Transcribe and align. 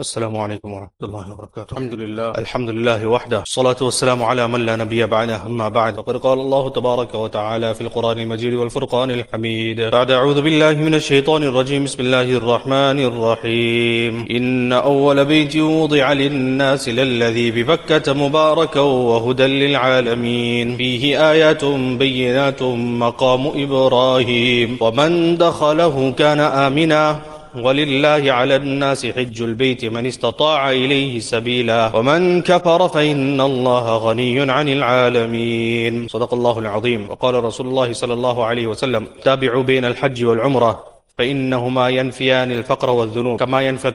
السلام 0.00 0.36
عليكم 0.36 0.72
ورحمة 0.72 1.02
الله 1.02 1.32
وبركاته. 1.32 1.72
الحمد 1.72 1.94
لله. 1.94 2.30
الحمد 2.30 2.70
لله 2.70 3.06
وحده. 3.06 3.42
الصلاة 3.42 3.76
والسلام 3.80 4.22
على 4.22 4.48
من 4.48 4.66
لا 4.66 4.76
نبي 4.76 5.06
بعده. 5.06 5.46
أما 5.46 5.68
بعد 5.68 5.98
وقد 5.98 6.16
قال 6.16 6.38
الله 6.38 6.70
تبارك 6.70 7.14
وتعالى 7.14 7.74
في 7.74 7.80
القرآن 7.80 8.18
المجيد 8.18 8.54
والفرقان 8.54 9.10
الحميد. 9.10 9.80
بعد 9.80 10.10
أعوذ 10.10 10.42
بالله 10.42 10.72
من 10.72 10.94
الشيطان 10.94 11.42
الرجيم. 11.42 11.84
بسم 11.84 12.00
الله 12.00 12.22
الرحمن 12.22 12.98
الرحيم. 13.10 14.26
إن 14.30 14.72
أول 14.72 15.24
بيت 15.24 15.56
وضع 15.56 16.12
للناس 16.12 16.88
للذي 16.88 17.50
ببكة 17.50 18.12
مباركا 18.12 18.80
وهدى 18.80 19.46
للعالمين. 19.46 20.76
فيه 20.76 21.30
آيات 21.30 21.64
بينات 21.98 22.62
مقام 23.02 23.42
إبراهيم. 23.64 24.78
ومن 24.80 25.36
دخله 25.36 26.10
كان 26.10 26.40
آمنا. 26.40 27.37
ولله 27.56 28.32
على 28.32 28.56
الناس 28.56 29.06
حج 29.06 29.42
البيت 29.42 29.84
من 29.84 30.06
استطاع 30.06 30.70
إليه 30.70 31.20
سبيلا. 31.20 31.96
ومن 31.96 32.42
كفر 32.42 32.88
فإن 32.88 33.40
الله 33.40 33.96
غني 33.96 34.50
عن 34.50 34.68
العالمين. 34.68 36.08
صدق 36.08 36.34
الله 36.34 36.58
العظيم. 36.58 37.10
وقال 37.10 37.44
رسول 37.44 37.66
الله 37.66 37.92
صلى 37.92 38.14
الله 38.14 38.44
عليه 38.44 38.66
وسلم 38.66 39.06
تابعوا 39.24 39.62
بين 39.62 39.84
الحج 39.84 40.24
والعمرة 40.24 40.84
فإنهما 41.18 41.88
ينفيان 41.88 42.52
الفقر 42.52 42.90
والذنوب 42.90 43.38
كما 43.38 43.62
ينفي, 43.62 43.92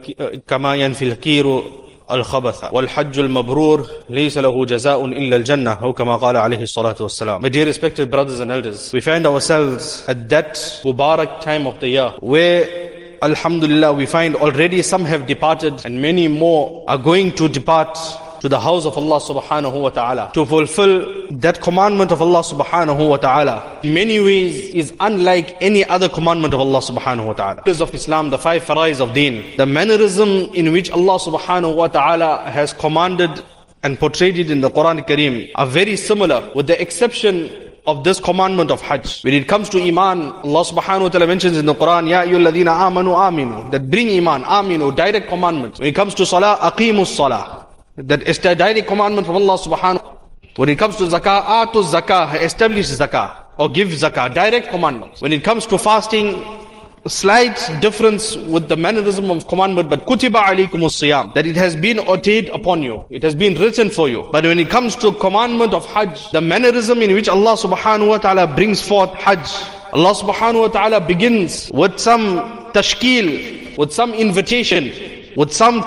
كما 0.48 0.76
ينفي 0.76 1.06
الكير 1.06 1.64
الخبث. 2.12 2.64
والحج 2.72 3.20
المبرور 3.20 3.88
ليس 4.10 4.38
له 4.38 4.66
جزاء 4.66 5.06
إلا 5.06 5.36
الجنة 5.36 5.72
أو 5.72 5.94
كما 5.94 6.16
قال 6.16 6.38
عليه 6.38 6.62
الصلاة 6.62 6.96
والسلام. 7.00 7.42
My 7.42 7.50
dear 7.50 7.66
respected 7.66 8.12
brothers 8.12 8.40
and 8.40 8.52
elders 8.52 8.92
we 8.94 9.00
find 9.00 9.26
ourselves 9.26 10.04
at 10.08 10.30
that 10.30 10.56
Mubarak 10.84 11.42
time 11.42 11.66
of 11.66 11.80
the 11.80 11.88
year 11.88 12.12
where 12.20 12.92
Alhamdulillah, 13.24 13.94
we 13.94 14.06
find 14.06 14.36
already 14.36 14.82
some 14.82 15.06
have 15.06 15.26
departed 15.26 15.86
and 15.86 16.02
many 16.02 16.28
more 16.28 16.84
are 16.90 16.98
going 16.98 17.32
to 17.36 17.48
depart 17.48 17.98
to 18.42 18.50
the 18.50 18.60
house 18.60 18.86
of 18.86 18.98
Allah 18.98 19.22
subhanahu 19.22 19.82
wa 19.82 19.90
ta'ala 19.90 20.32
to 20.34 20.46
fulfill 20.46 21.32
that 21.32 21.62
commandment 21.62 22.12
of 22.12 22.22
Allah 22.22 22.42
subhanahu 22.42 23.08
wa 23.08 23.16
ta'ala 23.16 23.80
in 23.82 23.94
many 23.94 24.20
ways 24.20 24.76
is 24.76 24.92
unlike 25.00 25.56
any 25.62 25.86
other 25.86 26.10
commandment 26.10 26.54
of 26.54 26.60
Allah 26.60 26.80
subhanahu 26.80 27.28
wa 27.28 27.32
ta'ala. 27.32 27.56
Because 27.64 27.80
of 27.80 27.96
Islam, 27.96 28.30
the 28.30 28.38
five 28.38 28.66
farais 28.66 29.00
of 29.00 29.14
deen, 29.14 29.56
the 29.56 29.66
mannerism 29.66 30.28
in 30.54 30.74
which 30.74 30.92
Allah 30.92 31.18
subhanahu 31.18 31.74
wa 31.78 31.88
ta'ala 31.88 32.44
has 32.52 32.74
commanded 32.74 33.42
and 33.84 33.98
portrayed 33.98 34.38
it 34.38 34.52
in 34.52 34.60
the 34.60 34.70
Quran 34.70 35.08
Kareem 35.08 35.50
are 35.56 35.66
very 35.66 35.96
similar 35.96 36.52
with 36.54 36.68
the 36.68 36.82
exception 36.82 37.50
of 37.86 38.04
this 38.04 38.20
commandment 38.20 38.72
of 38.72 38.82
Hajj. 38.82 39.24
When 39.24 39.34
it 39.34 39.48
comes 39.48 39.70
to 39.70 39.82
Iman, 39.82 40.32
Allah 40.32 40.64
subhanahu 40.64 41.02
wa 41.02 41.10
ta'ala 41.10 41.28
mentions 41.28 41.58
in 41.58 41.66
the 41.66 41.76
Quran, 41.76 42.10
Ya 42.10 42.24
ayyuhalladhina 42.24 42.72
amanu 42.88 43.16
aminu, 43.16 43.70
that 43.72 43.90
bring 43.90 44.10
Iman, 44.10 44.44
aminu, 44.44 44.96
direct 44.96 45.28
commandment. 45.28 45.80
When 45.80 45.88
it 45.88 45.96
comes 45.96 46.14
to 46.16 46.26
Salah, 46.26 46.58
aqimus 46.62 47.08
Salah, 47.08 47.68
that 47.98 48.24
is 48.24 48.40
the 48.40 48.56
direct 48.56 48.88
commandment 48.88 49.28
from 49.28 49.36
Allah 49.36 49.58
subhanahu 49.58 50.14
When 50.56 50.70
it 50.70 50.78
comes 50.78 50.98
to 50.98 51.04
Zakah, 51.06 51.66
atu 51.66 51.84
Zakah, 51.84 52.40
establish 52.42 52.86
Zakah, 52.88 53.46
or 53.58 53.70
give 53.70 53.90
Zakah, 53.90 54.34
direct 54.34 54.70
commandment. 54.70 55.20
When 55.20 55.34
it 55.34 55.44
comes 55.44 55.66
to 55.68 55.78
fasting, 55.80 56.63
slight 57.10 57.58
difference 57.82 58.36
with 58.38 58.70
the 58.70 58.78
mannerism 58.78 59.30
of 59.30 59.48
commandment, 59.48 59.90
but 59.90 60.06
kutiba 60.06 60.42
alaykum 60.44 60.82
siyam 60.88 61.34
that 61.34 61.46
it 61.46 61.56
has 61.56 61.76
been 61.76 62.00
ordained 62.00 62.50
upon 62.50 62.82
you. 62.82 63.04
It 63.10 63.24
has 63.24 63.36
been 63.36 63.56
written 63.56 63.90
for 63.90 64.08
you. 64.08 64.30
But 64.32 64.46
when 64.46 64.58
it 64.60 64.70
comes 64.70 64.96
to 64.98 65.12
commandment 65.12 65.74
of 65.74 65.86
Hajj, 65.86 66.32
the 66.32 66.42
mannerism 66.42 67.02
in 67.02 67.14
which 67.14 67.28
Allah 67.28 67.56
subhanahu 67.58 68.08
wa 68.08 68.18
ta'ala 68.20 68.48
brings 68.48 68.82
forth 68.82 69.10
Hajj, 69.16 69.46
Allah 69.92 70.14
subhanahu 70.16 70.62
wa 70.62 70.68
ta'ala 70.70 71.02
begins 71.02 71.70
with 71.74 72.00
some 72.00 72.72
tashkil, 72.72 73.78
with 73.78 73.92
some 73.92 74.14
invitation, 74.14 74.92
with 75.36 75.52
some 75.52 75.82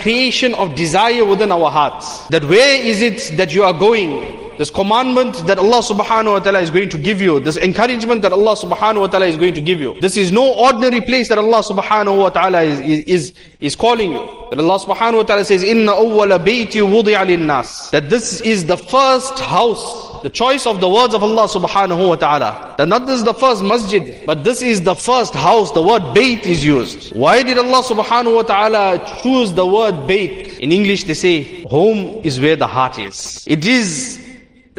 creation 0.00 0.54
of 0.54 0.74
desire 0.74 1.24
within 1.24 1.50
our 1.50 1.70
hearts. 1.70 2.26
That 2.28 2.44
where 2.44 2.80
is 2.80 3.02
it 3.02 3.36
that 3.36 3.52
you 3.52 3.64
are 3.64 3.72
going? 3.74 4.47
This 4.58 4.70
commandment 4.70 5.46
that 5.46 5.58
Allah 5.58 5.80
subhanahu 5.80 6.32
wa 6.32 6.38
ta'ala 6.40 6.60
is 6.60 6.70
going 6.70 6.88
to 6.90 6.98
give 6.98 7.20
you, 7.20 7.38
this 7.40 7.56
encouragement 7.56 8.22
that 8.22 8.32
Allah 8.32 8.56
subhanahu 8.56 9.00
wa 9.00 9.06
ta'ala 9.06 9.26
is 9.26 9.36
going 9.36 9.54
to 9.54 9.60
give 9.60 9.80
you. 9.80 9.98
This 10.00 10.16
is 10.16 10.32
no 10.32 10.52
ordinary 10.52 11.00
place 11.00 11.28
that 11.28 11.38
Allah 11.38 11.62
subhanahu 11.62 12.18
wa 12.18 12.28
ta'ala 12.28 12.62
is, 12.62 12.80
is, 13.06 13.34
is 13.60 13.76
calling 13.76 14.12
you. 14.12 14.26
That 14.50 14.58
Allah 14.58 14.78
subhanahu 14.80 15.18
wa 15.18 15.22
ta'ala 15.22 15.44
says, 15.44 15.62
Inna 15.62 15.92
awwala 15.92 16.44
bayti 16.44 16.82
wudi'a 16.82 17.38
nas 17.38 17.90
That 17.90 18.10
this 18.10 18.40
is 18.40 18.66
the 18.66 18.76
first 18.76 19.38
house 19.38 20.08
the 20.22 20.30
choice 20.30 20.66
of 20.66 20.80
the 20.80 20.88
words 20.88 21.14
of 21.14 21.22
Allah 21.22 21.46
subhanahu 21.46 22.08
wa 22.08 22.16
ta'ala. 22.16 22.74
That 22.78 22.88
not 22.88 23.06
this 23.06 23.18
is 23.18 23.24
the 23.24 23.34
first 23.34 23.62
masjid, 23.62 24.26
but 24.26 24.42
this 24.42 24.62
is 24.62 24.82
the 24.82 24.94
first 24.94 25.34
house. 25.34 25.70
The 25.72 25.82
word 25.82 26.02
bayt 26.14 26.44
is 26.44 26.64
used. 26.64 27.14
Why 27.14 27.42
did 27.42 27.58
Allah 27.58 27.82
subhanahu 27.82 28.34
wa 28.34 28.42
ta'ala 28.42 29.20
choose 29.22 29.52
the 29.52 29.66
word 29.66 29.94
bayt? 30.08 30.58
In 30.58 30.72
English 30.72 31.04
they 31.04 31.14
say, 31.14 31.62
home 31.64 32.20
is 32.24 32.40
where 32.40 32.56
the 32.56 32.66
heart 32.66 32.98
is. 32.98 33.44
It 33.46 33.64
is 33.64 34.27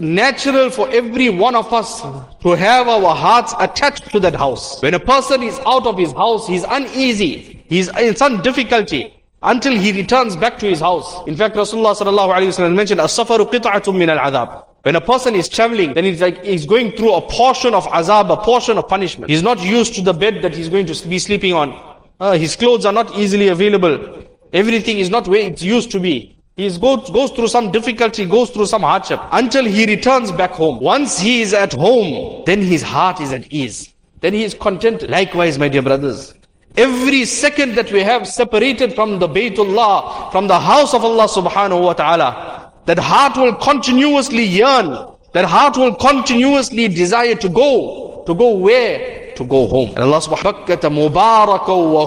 natural 0.02 0.70
for 0.70 0.90
every 0.90 1.30
one 1.30 1.56
of 1.56 1.72
us 1.74 2.02
to 2.42 2.50
have 2.52 2.88
our 2.88 3.16
hearts 3.16 3.54
attached 3.60 4.12
to 4.12 4.20
that 4.22 4.36
house. 4.36 4.82
When 4.82 4.94
a 4.94 5.00
person 5.00 5.44
is 5.44 5.60
out 5.66 5.86
of 5.86 5.98
his 5.98 6.12
house, 6.14 6.48
he's 6.48 6.64
uneasy, 6.64 7.64
he's 7.68 7.88
in 7.98 8.16
some 8.16 8.42
difficulty 8.42 9.14
until 9.42 9.74
he 9.74 9.92
returns 9.92 10.36
back 10.36 10.60
to 10.60 10.68
his 10.68 10.80
house. 10.80 11.26
In 11.28 11.36
fact, 11.36 11.56
Rasulullah 11.56 11.96
sallallahu 11.96 12.34
alaihi 12.34 12.48
wasallam 12.48 12.76
mentioned, 12.76 13.00
"As-safaru 13.00 13.94
min 13.96 14.10
al-adhab." 14.10 14.66
When 14.84 14.96
a 14.96 15.02
person 15.02 15.36
is 15.36 15.50
traveling, 15.50 15.94
then 15.94 16.06
it's 16.06 16.22
like 16.22 16.44
he's 16.44 16.66
going 16.66 16.94
through 16.94 17.14
a 17.14 17.22
portion 17.22 17.74
of 17.74 17.86
azab, 17.88 18.32
a 18.32 18.38
portion 18.38 18.78
of 18.78 18.88
punishment. 18.88 19.30
He's 19.30 19.44
not 19.44 19.62
used 19.62 19.94
to 19.96 20.02
the 20.02 20.14
bed 20.14 20.42
that 20.42 20.56
he's 20.56 20.70
going 20.70 20.86
to 20.86 21.08
be 21.08 21.20
sleeping 21.20 21.54
on. 21.54 21.78
Uh, 22.20 22.38
his 22.38 22.56
clothes 22.56 22.86
are 22.86 22.94
not 22.94 23.14
easily 23.18 23.50
available. 23.50 24.24
Everything 24.54 25.00
is 25.00 25.10
not 25.10 25.28
where 25.28 25.42
it 25.42 25.62
used 25.62 25.92
to 25.92 26.00
be. 26.00 26.39
He 26.60 26.70
goes, 26.78 27.10
goes 27.10 27.32
through 27.32 27.48
some 27.48 27.72
difficulty, 27.72 28.26
goes 28.26 28.50
through 28.50 28.66
some 28.66 28.82
hardship 28.82 29.22
until 29.32 29.64
he 29.64 29.86
returns 29.86 30.30
back 30.30 30.52
home. 30.52 30.82
Once 30.82 31.18
he 31.18 31.42
is 31.42 31.54
at 31.54 31.72
home, 31.72 32.44
then 32.46 32.62
his 32.62 32.82
heart 32.82 33.22
is 33.22 33.32
at 33.32 33.50
ease. 33.50 33.94
Then 34.20 34.34
he 34.34 34.44
is 34.44 34.56
content. 34.56 35.10
Likewise, 35.10 35.58
my 35.58 35.70
dear 35.70 35.82
brothers, 35.82 36.34
every 36.76 37.24
second 37.24 37.76
that 37.76 37.94
we 37.94 38.02
have 38.02 38.28
separated 38.28 38.94
from 38.94 39.20
the 39.20 39.30
Baytullah, 39.30 40.34
from 40.34 40.48
the 40.48 40.60
house 40.60 40.94
of 40.94 41.06
Allah 41.06 41.30
subhanahu 41.30 41.82
wa 41.82 41.94
ta'ala, 41.94 42.74
that 42.88 43.00
heart 43.00 43.38
will 43.38 43.56
continuously 43.56 44.44
yearn, 44.44 45.16
that 45.32 45.46
heart 45.46 45.78
will 45.78 45.96
continuously 45.96 46.90
desire 46.90 47.36
to 47.36 47.48
go. 47.48 48.26
To 48.28 48.36
go 48.36 48.58
where? 48.58 49.19
to 49.39 49.45
go 49.45 49.67
home. 49.67 49.91
And 49.91 50.05
Allah 50.05 50.21
subhanahu 50.21 51.13
wa 51.93 52.07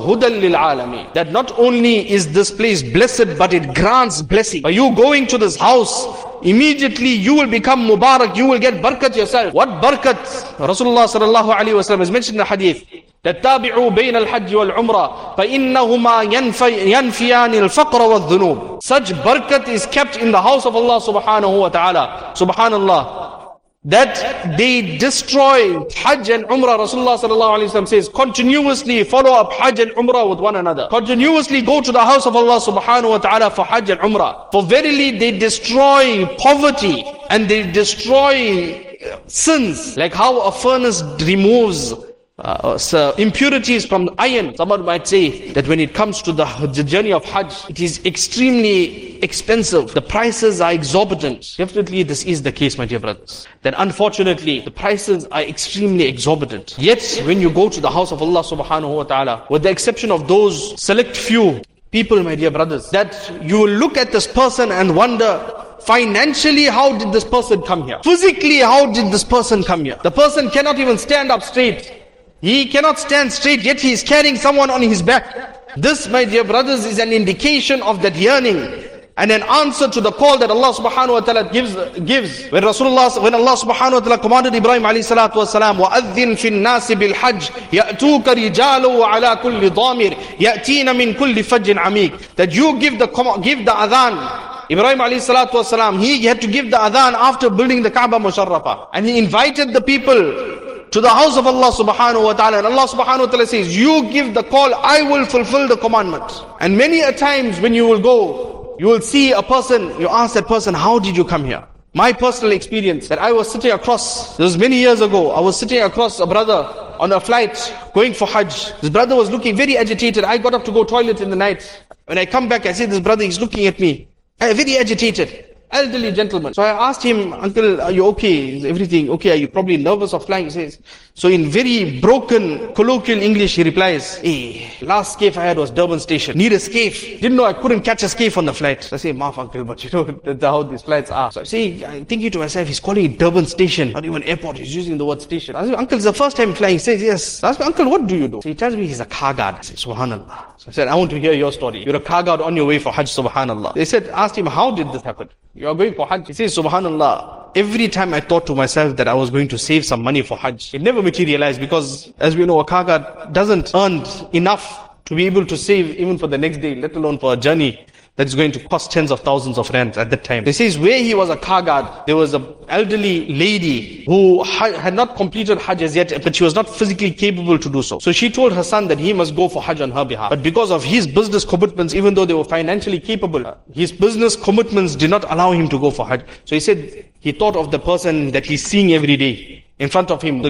ta'ala 0.57 1.13
That 1.13 1.31
not 1.31 1.57
only 1.59 2.09
is 2.09 2.31
this 2.31 2.51
place 2.51 2.81
blessed, 2.83 3.37
but 3.37 3.53
it 3.53 3.73
grants 3.73 4.21
blessing. 4.21 4.61
By 4.61 4.69
you 4.69 4.95
going 4.95 5.27
to 5.27 5.37
this 5.37 5.55
house, 5.55 6.07
immediately 6.41 7.09
you 7.13 7.35
will 7.35 7.47
become 7.47 7.87
Mubarak, 7.87 8.35
you 8.35 8.47
will 8.47 8.59
get 8.59 8.75
barakat 8.75 9.15
yourself. 9.15 9.53
What 9.53 9.69
barakat? 9.81 10.17
Rasulullah 10.57 11.07
sallallahu 11.07 11.53
alayhi 11.55 11.75
wa 11.75 11.81
sallam 11.81 12.01
is 12.01 12.11
mentioned 12.11 12.35
in 12.35 12.39
the 12.39 12.45
hadith. 12.45 12.85
تتابعوا 13.23 13.89
بين 13.89 14.15
الحج 14.15 14.55
والعمرة 14.55 15.35
فإنهما 15.37 16.21
ينفيان 16.69 17.53
الفقر 17.53 18.01
والذنوب 18.01 18.79
Such 18.83 19.11
barakat 19.25 19.67
is 19.67 19.85
kept 19.87 20.17
in 20.17 20.31
the 20.31 20.41
house 20.41 20.65
of 20.65 20.75
Allah 20.75 21.01
subhanahu 21.01 21.59
wa 21.59 21.67
ta'ala. 21.69 22.31
Subhanallah 22.35 23.40
that 23.84 24.56
they 24.56 24.96
destroy 24.98 25.84
Hajj 25.90 26.30
and 26.30 26.44
Umrah. 26.44 26.78
Rasulullah 26.78 27.18
sallallahu 27.18 27.88
says, 27.88 28.08
continuously 28.08 29.02
follow 29.02 29.32
up 29.32 29.52
Hajj 29.52 29.80
and 29.80 29.90
Umrah 29.92 30.28
with 30.30 30.38
one 30.38 30.56
another. 30.56 30.86
Continuously 30.88 31.62
go 31.62 31.80
to 31.80 31.90
the 31.90 32.04
house 32.04 32.24
of 32.26 32.36
Allah 32.36 32.60
subhanahu 32.60 33.10
wa 33.10 33.18
ta'ala 33.18 33.50
for 33.50 33.64
Hajj 33.64 33.90
and 33.90 34.00
Umrah. 34.00 34.52
For 34.52 34.62
verily 34.62 35.18
they 35.18 35.36
destroy 35.36 36.26
poverty 36.36 37.04
and 37.30 37.48
they 37.48 37.70
destroy 37.72 38.96
sins. 39.26 39.96
Like 39.96 40.14
how 40.14 40.40
a 40.42 40.52
furnace 40.52 41.02
removes 41.24 41.94
uh, 42.42 42.76
so 42.76 43.12
impurities 43.18 43.86
from 43.86 44.10
iron. 44.18 44.54
Someone 44.56 44.84
might 44.84 45.06
say 45.06 45.52
that 45.52 45.68
when 45.68 45.78
it 45.78 45.94
comes 45.94 46.20
to 46.22 46.32
the, 46.32 46.44
the, 46.74 46.82
journey 46.82 47.12
of 47.12 47.24
Hajj, 47.24 47.70
it 47.70 47.80
is 47.80 48.04
extremely 48.04 49.22
expensive. 49.22 49.94
The 49.94 50.02
prices 50.02 50.60
are 50.60 50.72
exorbitant. 50.72 51.54
Definitely 51.56 52.02
this 52.02 52.24
is 52.24 52.42
the 52.42 52.50
case, 52.50 52.76
my 52.76 52.84
dear 52.84 52.98
brothers. 52.98 53.46
Then 53.62 53.74
unfortunately, 53.78 54.60
the 54.60 54.72
prices 54.72 55.24
are 55.26 55.42
extremely 55.42 56.04
exorbitant. 56.04 56.74
Yet, 56.78 57.22
when 57.24 57.40
you 57.40 57.48
go 57.48 57.68
to 57.68 57.80
the 57.80 57.90
house 57.90 58.10
of 58.10 58.20
Allah 58.20 58.42
subhanahu 58.42 58.96
wa 58.96 59.04
ta'ala, 59.04 59.46
with 59.48 59.62
the 59.62 59.70
exception 59.70 60.10
of 60.10 60.26
those 60.26 60.80
select 60.82 61.16
few 61.16 61.62
people, 61.92 62.20
my 62.24 62.34
dear 62.34 62.50
brothers, 62.50 62.90
that 62.90 63.30
you 63.40 63.58
will 63.60 63.70
look 63.70 63.96
at 63.96 64.10
this 64.10 64.26
person 64.26 64.72
and 64.72 64.96
wonder, 64.96 65.58
Financially, 65.82 66.66
how 66.66 66.96
did 66.96 67.10
this 67.12 67.24
person 67.24 67.60
come 67.60 67.88
here? 67.88 67.98
Physically, 68.04 68.60
how 68.60 68.92
did 68.92 69.12
this 69.12 69.24
person 69.24 69.64
come 69.64 69.84
here? 69.84 69.98
The 70.04 70.12
person 70.12 70.48
cannot 70.48 70.78
even 70.78 70.96
stand 70.96 71.32
up 71.32 71.42
straight. 71.42 72.01
He 72.41 72.67
cannot 72.67 72.99
stand 72.99 73.33
straight, 73.33 73.61
yet 73.61 73.79
he 73.79 73.91
is 73.91 74.03
carrying 74.03 74.35
someone 74.35 74.69
on 74.69 74.81
his 74.81 75.01
back. 75.01 75.75
This, 75.75 76.07
my 76.07 76.23
dear 76.25 76.43
brothers, 76.43 76.85
is 76.85 76.99
an 76.99 77.11
indication 77.11 77.81
of 77.81 78.01
that 78.03 78.15
yearning 78.15 78.85
and 79.17 79.31
an 79.31 79.41
answer 79.43 79.87
to 79.89 79.99
the 79.99 80.11
call 80.11 80.37
that 80.37 80.51
Allah 80.51 80.71
subhanahu 80.73 81.13
wa 81.13 81.19
ta'ala 81.21 81.51
gives, 81.51 81.73
gives. 82.01 82.45
When 82.49 82.61
Rasulullah, 82.63 83.21
when 83.21 83.33
Allah 83.33 83.57
subhanahu 83.57 83.93
wa 83.93 83.99
ta'ala 83.99 84.17
commanded 84.19 84.53
Ibrahim 84.53 84.83
alayhi 84.83 85.01
salatu 85.03 85.37
wa 85.37 85.45
salam, 85.45 85.77
وَأَذِّن 85.77 86.37
فِي 86.37 86.49
النَّاسِ 86.53 86.93
بِالْحَجِّ 86.93 87.73
يَأْتُوكَ 87.73 88.25
رِجَالُ 88.25 88.83
وَعَلَى 88.85 89.41
كُلِّ 89.41 89.69
ضَامِرٍ 89.73 90.39
يَأْتِينَ 90.39 90.85
مِنْ 90.95 91.17
كُلِّ 91.17 91.43
فَجٍّ 91.43 91.77
عَمِيقٍ 91.77 92.35
That 92.35 92.53
you 92.53 92.77
give 92.79 92.99
the, 92.99 93.07
give 93.41 93.65
the 93.65 93.71
adhan 93.71 94.69
Ibrahim 94.69 94.99
alayhi 94.99 95.21
salatu 95.21 95.63
wasalam, 95.63 95.99
he 95.99 96.23
had 96.25 96.39
to 96.41 96.47
give 96.47 96.69
the 96.69 96.77
adhan 96.77 97.13
after 97.13 97.49
building 97.49 97.81
the 97.81 97.89
Kaaba 97.89 98.17
Musharrafa. 98.17 98.89
And 98.93 99.07
he 99.07 99.17
invited 99.17 99.73
the 99.73 99.81
people 99.81 100.70
to 100.92 101.00
the 101.00 101.08
house 101.08 101.38
of 101.38 101.46
Allah 101.46 101.72
subhanahu 101.72 102.22
wa 102.22 102.32
ta'ala. 102.34 102.58
And 102.58 102.66
Allah 102.66 102.86
subhanahu 102.86 103.20
wa 103.20 103.26
ta'ala 103.26 103.46
says, 103.46 103.74
you 103.74 104.10
give 104.10 104.34
the 104.34 104.42
call, 104.42 104.74
I 104.74 105.00
will 105.02 105.24
fulfill 105.24 105.66
the 105.66 105.76
commandment. 105.76 106.30
And 106.60 106.76
many 106.76 107.00
a 107.00 107.12
times 107.12 107.58
when 107.60 107.72
you 107.72 107.86
will 107.86 108.00
go, 108.00 108.76
you 108.78 108.86
will 108.86 109.00
see 109.00 109.32
a 109.32 109.42
person, 109.42 109.98
you 109.98 110.08
ask 110.08 110.34
that 110.34 110.46
person, 110.46 110.74
how 110.74 110.98
did 110.98 111.16
you 111.16 111.24
come 111.24 111.46
here? 111.46 111.66
My 111.94 112.12
personal 112.12 112.52
experience 112.52 113.08
that 113.08 113.18
I 113.18 113.32
was 113.32 113.50
sitting 113.50 113.70
across, 113.70 114.36
this 114.36 114.44
was 114.44 114.58
many 114.58 114.76
years 114.76 115.00
ago, 115.00 115.30
I 115.30 115.40
was 115.40 115.58
sitting 115.58 115.80
across 115.80 116.20
a 116.20 116.26
brother 116.26 116.68
on 117.00 117.10
a 117.12 117.20
flight 117.20 117.74
going 117.94 118.12
for 118.12 118.26
Hajj. 118.28 118.78
This 118.80 118.90
brother 118.90 119.16
was 119.16 119.30
looking 119.30 119.56
very 119.56 119.78
agitated. 119.78 120.24
I 120.24 120.36
got 120.36 120.52
up 120.52 120.64
to 120.66 120.72
go 120.72 120.84
toilet 120.84 121.20
in 121.22 121.30
the 121.30 121.36
night. 121.36 121.84
When 122.04 122.18
I 122.18 122.26
come 122.26 122.48
back, 122.48 122.66
I 122.66 122.72
see 122.72 122.84
this 122.84 123.00
brother, 123.00 123.24
he's 123.24 123.40
looking 123.40 123.66
at 123.66 123.80
me. 123.80 124.08
I'm 124.40 124.56
very 124.56 124.76
agitated 124.76 125.51
elderly 125.72 126.12
gentleman. 126.12 126.54
So 126.54 126.62
I 126.62 126.88
asked 126.88 127.02
him, 127.02 127.32
Uncle, 127.32 127.80
are 127.80 127.90
you 127.90 128.06
okay? 128.08 128.56
Is 128.56 128.64
everything 128.64 129.10
okay? 129.10 129.32
Are 129.32 129.36
you 129.36 129.48
probably 129.48 129.76
nervous 129.76 130.12
of 130.14 130.24
flying? 130.26 130.44
He 130.44 130.50
says, 130.50 130.78
so 131.14 131.28
in 131.28 131.50
very 131.50 132.00
broken 132.00 132.74
colloquial 132.74 133.20
English, 133.20 133.56
he 133.56 133.62
replies, 133.62 134.16
hey, 134.16 134.72
last 134.82 135.14
scaife 135.14 135.36
I 135.36 135.44
had 135.44 135.58
was 135.58 135.70
Durban 135.70 136.00
Station. 136.00 136.36
Need 136.36 136.52
a 136.52 136.60
scaife. 136.60 137.20
Didn't 137.20 137.36
know 137.36 137.44
I 137.44 137.52
couldn't 137.52 137.82
catch 137.82 138.02
a 138.02 138.08
scaife 138.08 138.38
on 138.38 138.44
the 138.44 138.54
flight. 138.54 138.84
So 138.84 138.96
I 138.96 138.98
say, 138.98 139.12
Maaf, 139.12 139.38
Uncle, 139.38 139.64
but 139.64 139.82
you 139.84 139.90
know 139.90 140.04
that's 140.24 140.42
how 140.44 140.62
these 140.62 140.82
flights 140.82 141.10
are. 141.10 141.32
So 141.32 141.40
I 141.40 141.44
say, 141.44 141.84
I'm 141.84 142.04
thinking 142.04 142.30
to 142.30 142.38
myself, 142.38 142.68
he's 142.68 142.80
calling 142.80 143.12
it 143.12 143.18
Durban 143.18 143.46
Station, 143.46 143.92
not 143.92 144.04
even 144.04 144.22
airport. 144.24 144.58
He's 144.58 144.74
using 144.74 144.98
the 144.98 145.04
word 145.04 145.22
station. 145.22 145.56
I 145.56 145.66
say, 145.66 145.74
Uncle, 145.74 145.96
it's 145.96 146.04
the 146.04 146.12
first 146.12 146.36
time 146.36 146.54
flying. 146.54 146.74
He 146.74 146.78
says, 146.78 147.02
yes. 147.02 147.42
I 147.42 147.50
ask, 147.50 147.60
Uncle, 147.60 147.90
what 147.90 148.06
do 148.06 148.16
you 148.16 148.28
do? 148.28 148.40
So 148.42 148.48
he 148.48 148.54
tells 148.54 148.76
me 148.76 148.86
he's 148.86 149.00
a 149.00 149.06
car 149.06 149.34
guard. 149.34 149.56
I 149.56 149.60
say, 149.62 149.74
Subhanallah. 149.74 150.44
So 150.58 150.68
I 150.68 150.70
said, 150.72 150.88
I 150.88 150.94
want 150.94 151.10
to 151.10 151.18
hear 151.18 151.32
your 151.32 151.52
story. 151.52 151.84
You're 151.84 151.96
a 151.96 152.00
car 152.00 152.22
guard 152.22 152.40
on 152.40 152.56
your 152.56 152.66
way 152.66 152.78
for 152.78 152.92
Hajj, 152.92 153.10
Subhanallah. 153.14 153.74
They 153.74 153.84
said, 153.84 154.08
asked 154.08 154.36
him, 154.36 154.46
how 154.46 154.70
did 154.70 154.92
this 154.92 155.02
happen? 155.02 155.28
You 155.62 155.68
are 155.68 155.76
going 155.76 155.94
for 155.94 156.08
Hajj. 156.08 156.26
He 156.26 156.32
says, 156.32 156.56
Subhanallah, 156.56 157.52
every 157.54 157.86
time 157.86 158.12
I 158.14 158.18
thought 158.18 158.48
to 158.48 158.54
myself 158.56 158.96
that 158.96 159.06
I 159.06 159.14
was 159.14 159.30
going 159.30 159.46
to 159.46 159.56
save 159.56 159.84
some 159.84 160.02
money 160.02 160.20
for 160.20 160.36
Hajj, 160.36 160.74
it 160.74 160.82
never 160.82 161.00
materialized 161.00 161.60
because, 161.60 162.12
as 162.18 162.36
we 162.36 162.44
know, 162.46 162.58
a 162.58 163.28
doesn't 163.30 163.72
earn 163.72 164.04
enough 164.32 164.90
to 165.04 165.14
be 165.14 165.24
able 165.24 165.46
to 165.46 165.56
save 165.56 165.94
even 166.00 166.18
for 166.18 166.26
the 166.26 166.36
next 166.36 166.56
day, 166.56 166.74
let 166.74 166.96
alone 166.96 167.16
for 167.16 167.34
a 167.34 167.36
journey 167.36 167.86
that 168.16 168.26
is 168.26 168.34
going 168.34 168.52
to 168.52 168.60
cost 168.68 168.90
tens 168.90 169.10
of 169.10 169.20
thousands 169.20 169.56
of 169.56 169.70
rands 169.70 169.96
at 169.96 170.10
that 170.10 170.22
time. 170.22 170.44
They 170.44 170.52
says 170.52 170.78
where 170.78 170.98
he 170.98 171.14
was 171.14 171.30
a 171.30 171.36
car 171.36 171.62
guard, 171.62 171.86
there 172.06 172.16
was 172.16 172.34
an 172.34 172.46
elderly 172.68 173.26
lady 173.32 174.04
who 174.04 174.42
had 174.44 174.92
not 174.92 175.16
completed 175.16 175.58
Hajj 175.58 175.82
as 175.82 175.96
yet, 175.96 176.22
but 176.22 176.36
she 176.36 176.44
was 176.44 176.54
not 176.54 176.68
physically 176.68 177.10
capable 177.10 177.58
to 177.58 177.70
do 177.70 177.82
so. 177.82 177.98
So 178.00 178.12
she 178.12 178.30
told 178.30 178.52
her 178.52 178.62
son 178.62 178.88
that 178.88 178.98
he 178.98 179.14
must 179.14 179.34
go 179.34 179.48
for 179.48 179.62
Hajj 179.62 179.80
on 179.80 179.90
her 179.92 180.04
behalf. 180.04 180.28
But 180.28 180.42
because 180.42 180.70
of 180.70 180.84
his 180.84 181.06
business 181.06 181.44
commitments, 181.44 181.94
even 181.94 182.12
though 182.12 182.26
they 182.26 182.34
were 182.34 182.44
financially 182.44 183.00
capable, 183.00 183.46
uh, 183.46 183.54
his 183.72 183.90
business 183.90 184.36
commitments 184.36 184.94
did 184.94 185.08
not 185.08 185.24
allow 185.32 185.52
him 185.52 185.68
to 185.70 185.78
go 185.78 185.90
for 185.90 186.06
Hajj. 186.06 186.22
So 186.44 186.54
he 186.54 186.60
said 186.60 187.06
he 187.20 187.32
thought 187.32 187.56
of 187.56 187.70
the 187.70 187.78
person 187.78 188.30
that 188.32 188.44
he's 188.44 188.62
seeing 188.62 188.92
every 188.92 189.16
day 189.16 189.64
in 189.78 189.88
front 189.88 190.10
of 190.10 190.20
him. 190.20 190.42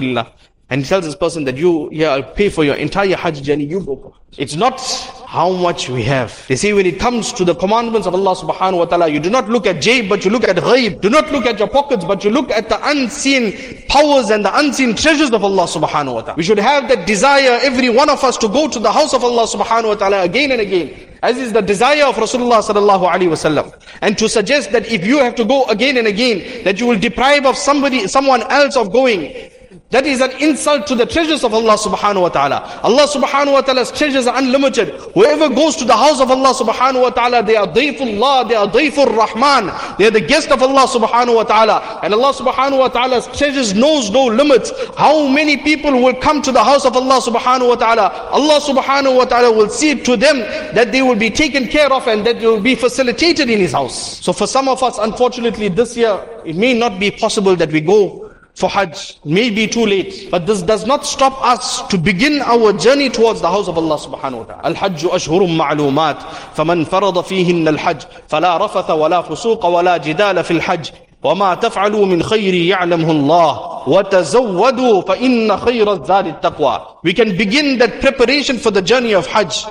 And 0.73 0.81
he 0.81 0.89
tells 0.89 1.05
this 1.05 1.15
person 1.15 1.43
that 1.43 1.55
you, 1.55 1.87
yeah, 1.91 2.13
I'll 2.13 2.23
pay 2.23 2.49
for 2.49 2.63
your 2.63 2.73
entire 2.73 3.15
Hajj 3.15 3.43
journey, 3.43 3.63
you 3.63 3.79
go. 3.79 4.15
It's 4.39 4.55
not 4.55 4.81
how 5.27 5.51
much 5.51 5.87
we 5.87 6.01
have. 6.01 6.47
They 6.47 6.55
say 6.55 6.73
when 6.73 6.87
it 6.87 6.99
comes 6.99 7.31
to 7.33 7.45
the 7.45 7.53
commandments 7.53 8.07
of 8.07 8.15
Allah 8.15 8.35
subhanahu 8.35 8.79
wa 8.79 8.85
ta'ala, 8.85 9.07
you 9.07 9.19
do 9.19 9.29
not 9.29 9.47
look 9.47 9.67
at 9.67 9.75
jayb, 9.75 10.09
but 10.09 10.25
you 10.25 10.31
look 10.31 10.43
at 10.45 10.55
ghaib. 10.55 10.99
Do 10.99 11.11
not 11.11 11.31
look 11.31 11.45
at 11.45 11.59
your 11.59 11.67
pockets, 11.67 12.03
but 12.03 12.23
you 12.23 12.31
look 12.31 12.49
at 12.49 12.69
the 12.69 12.89
unseen 12.89 13.85
powers 13.87 14.31
and 14.31 14.43
the 14.43 14.57
unseen 14.57 14.95
treasures 14.95 15.29
of 15.29 15.43
Allah 15.43 15.67
subhanahu 15.67 16.15
wa 16.15 16.21
ta'ala. 16.21 16.37
We 16.37 16.43
should 16.43 16.57
have 16.57 16.87
that 16.89 17.05
desire, 17.05 17.59
every 17.61 17.89
one 17.89 18.09
of 18.09 18.23
us, 18.23 18.35
to 18.37 18.49
go 18.49 18.67
to 18.67 18.79
the 18.79 18.91
house 18.91 19.13
of 19.13 19.23
Allah 19.23 19.45
subhanahu 19.45 19.89
wa 19.89 19.93
ta'ala 19.93 20.23
again 20.23 20.53
and 20.53 20.59
again. 20.61 20.91
As 21.21 21.37
is 21.37 21.53
the 21.53 21.61
desire 21.61 22.05
of 22.05 22.15
Rasulullah 22.15 22.65
sallallahu 22.65 23.07
alaihi 23.07 23.29
wasallam. 23.29 23.79
And 24.01 24.17
to 24.17 24.27
suggest 24.27 24.71
that 24.71 24.87
if 24.87 25.05
you 25.05 25.19
have 25.19 25.35
to 25.35 25.45
go 25.45 25.65
again 25.65 25.97
and 25.97 26.07
again, 26.07 26.63
that 26.63 26.79
you 26.79 26.87
will 26.87 26.97
deprive 26.97 27.45
of 27.45 27.57
somebody, 27.57 28.07
someone 28.07 28.41
else 28.51 28.75
of 28.75 28.91
going, 28.91 29.51
that 29.93 30.07
is 30.07 30.21
an 30.21 30.31
insult 30.41 30.87
to 30.87 30.95
the 30.95 31.05
treasures 31.05 31.43
of 31.43 31.53
Allah 31.53 31.77
subhanahu 31.77 32.23
wa 32.23 32.29
ta'ala. 32.29 32.81
Allah 32.81 33.05
subhanahu 33.05 33.53
wa 33.53 33.61
ta'ala's 33.61 33.91
treasures 33.91 34.25
are 34.25 34.35
unlimited. 34.39 34.89
Whoever 35.13 35.49
goes 35.49 35.75
to 35.75 35.85
the 35.85 35.95
house 35.95 36.19
of 36.19 36.31
Allah 36.31 36.51
subhanahu 36.51 37.03
wa 37.03 37.09
ta'ala, 37.11 37.43
they 37.43 37.55
are 37.55 37.67
dayfullah, 37.67 38.49
they 38.49 38.55
are 38.55 38.65
dayful 38.65 39.05
rahman. 39.15 39.69
They 39.99 40.07
are 40.07 40.11
the 40.11 40.19
guest 40.19 40.49
of 40.49 40.63
Allah 40.63 40.87
subhanahu 40.87 41.35
wa 41.35 41.43
ta'ala. 41.43 41.99
And 42.01 42.11
Allah 42.11 42.33
subhanahu 42.33 42.79
wa 42.79 42.87
ta'ala's 42.87 43.27
treasures 43.37 43.75
knows 43.75 44.09
no 44.09 44.25
limits. 44.25 44.71
How 44.97 45.27
many 45.27 45.57
people 45.57 45.91
will 46.01 46.15
come 46.15 46.41
to 46.41 46.51
the 46.51 46.63
house 46.63 46.85
of 46.85 46.95
Allah 46.95 47.21
subhanahu 47.21 47.69
wa 47.69 47.75
ta'ala? 47.75 48.09
Allah 48.31 48.59
subhanahu 48.61 49.15
wa 49.15 49.25
ta'ala 49.25 49.55
will 49.55 49.69
see 49.69 49.93
to 50.01 50.17
them 50.17 50.39
that 50.73 50.91
they 50.91 51.03
will 51.03 51.21
be 51.21 51.29
taken 51.29 51.67
care 51.67 51.93
of 51.93 52.07
and 52.07 52.25
that 52.25 52.39
they 52.39 52.47
will 52.47 52.59
be 52.59 52.73
facilitated 52.73 53.47
in 53.47 53.59
His 53.59 53.73
house. 53.73 54.17
So 54.25 54.33
for 54.33 54.47
some 54.47 54.67
of 54.67 54.81
us, 54.81 54.97
unfortunately, 54.97 55.67
this 55.67 55.95
year, 55.95 56.19
it 56.43 56.55
may 56.55 56.73
not 56.73 56.99
be 56.99 57.11
possible 57.11 57.55
that 57.57 57.71
we 57.71 57.79
go 57.79 58.22
for 58.54 58.68
Hajj 58.68 59.20
may 59.24 59.50
be 59.50 59.68
too 59.68 59.86
late. 59.86 60.30
But 60.32 60.46
this 60.46 60.62
does 60.62 60.84
not 60.84 61.06
stop 61.06 61.40
us 61.44 61.86
to 61.88 61.96
begin 61.96 62.42
our 62.42 62.72
journey 62.72 63.08
towards 63.08 63.40
the 63.40 63.48
house 63.48 63.68
of 63.68 63.78
Allah 63.78 63.96
subhanahu 63.96 64.38
wa 64.38 64.44
ta'ala. 64.44 64.62
الحج 64.74 65.06
أشهر 65.06 65.46
معلومات 65.46 66.16
فمن 66.54 66.84
فرض 66.84 67.20
فيهن 67.24 67.68
الحج 67.68 68.02
فلا 68.28 68.56
رفث 68.58 68.90
ولا 68.90 69.22
فسوق 69.22 69.66
ولا 69.66 69.96
جدال 69.96 70.44
في 70.44 70.50
الحج 70.50 70.90
وما 71.22 71.54
تفعلوا 71.54 72.06
من 72.06 72.22
خير 72.22 72.54
يعلمه 72.54 73.10
الله 73.10 73.88
وتزودوا 73.88 75.02
فإن 75.02 75.56
خير 75.56 75.92
الزاد 75.92 76.26
التقوى 76.26 76.80
We 77.04 77.12
can 77.12 77.36
begin 77.36 77.78
that 77.78 78.00
preparation 78.00 78.58
for 78.58 78.70
the 78.72 78.82
journey 78.82 79.14
of 79.14 79.26
Hajj. 79.26 79.66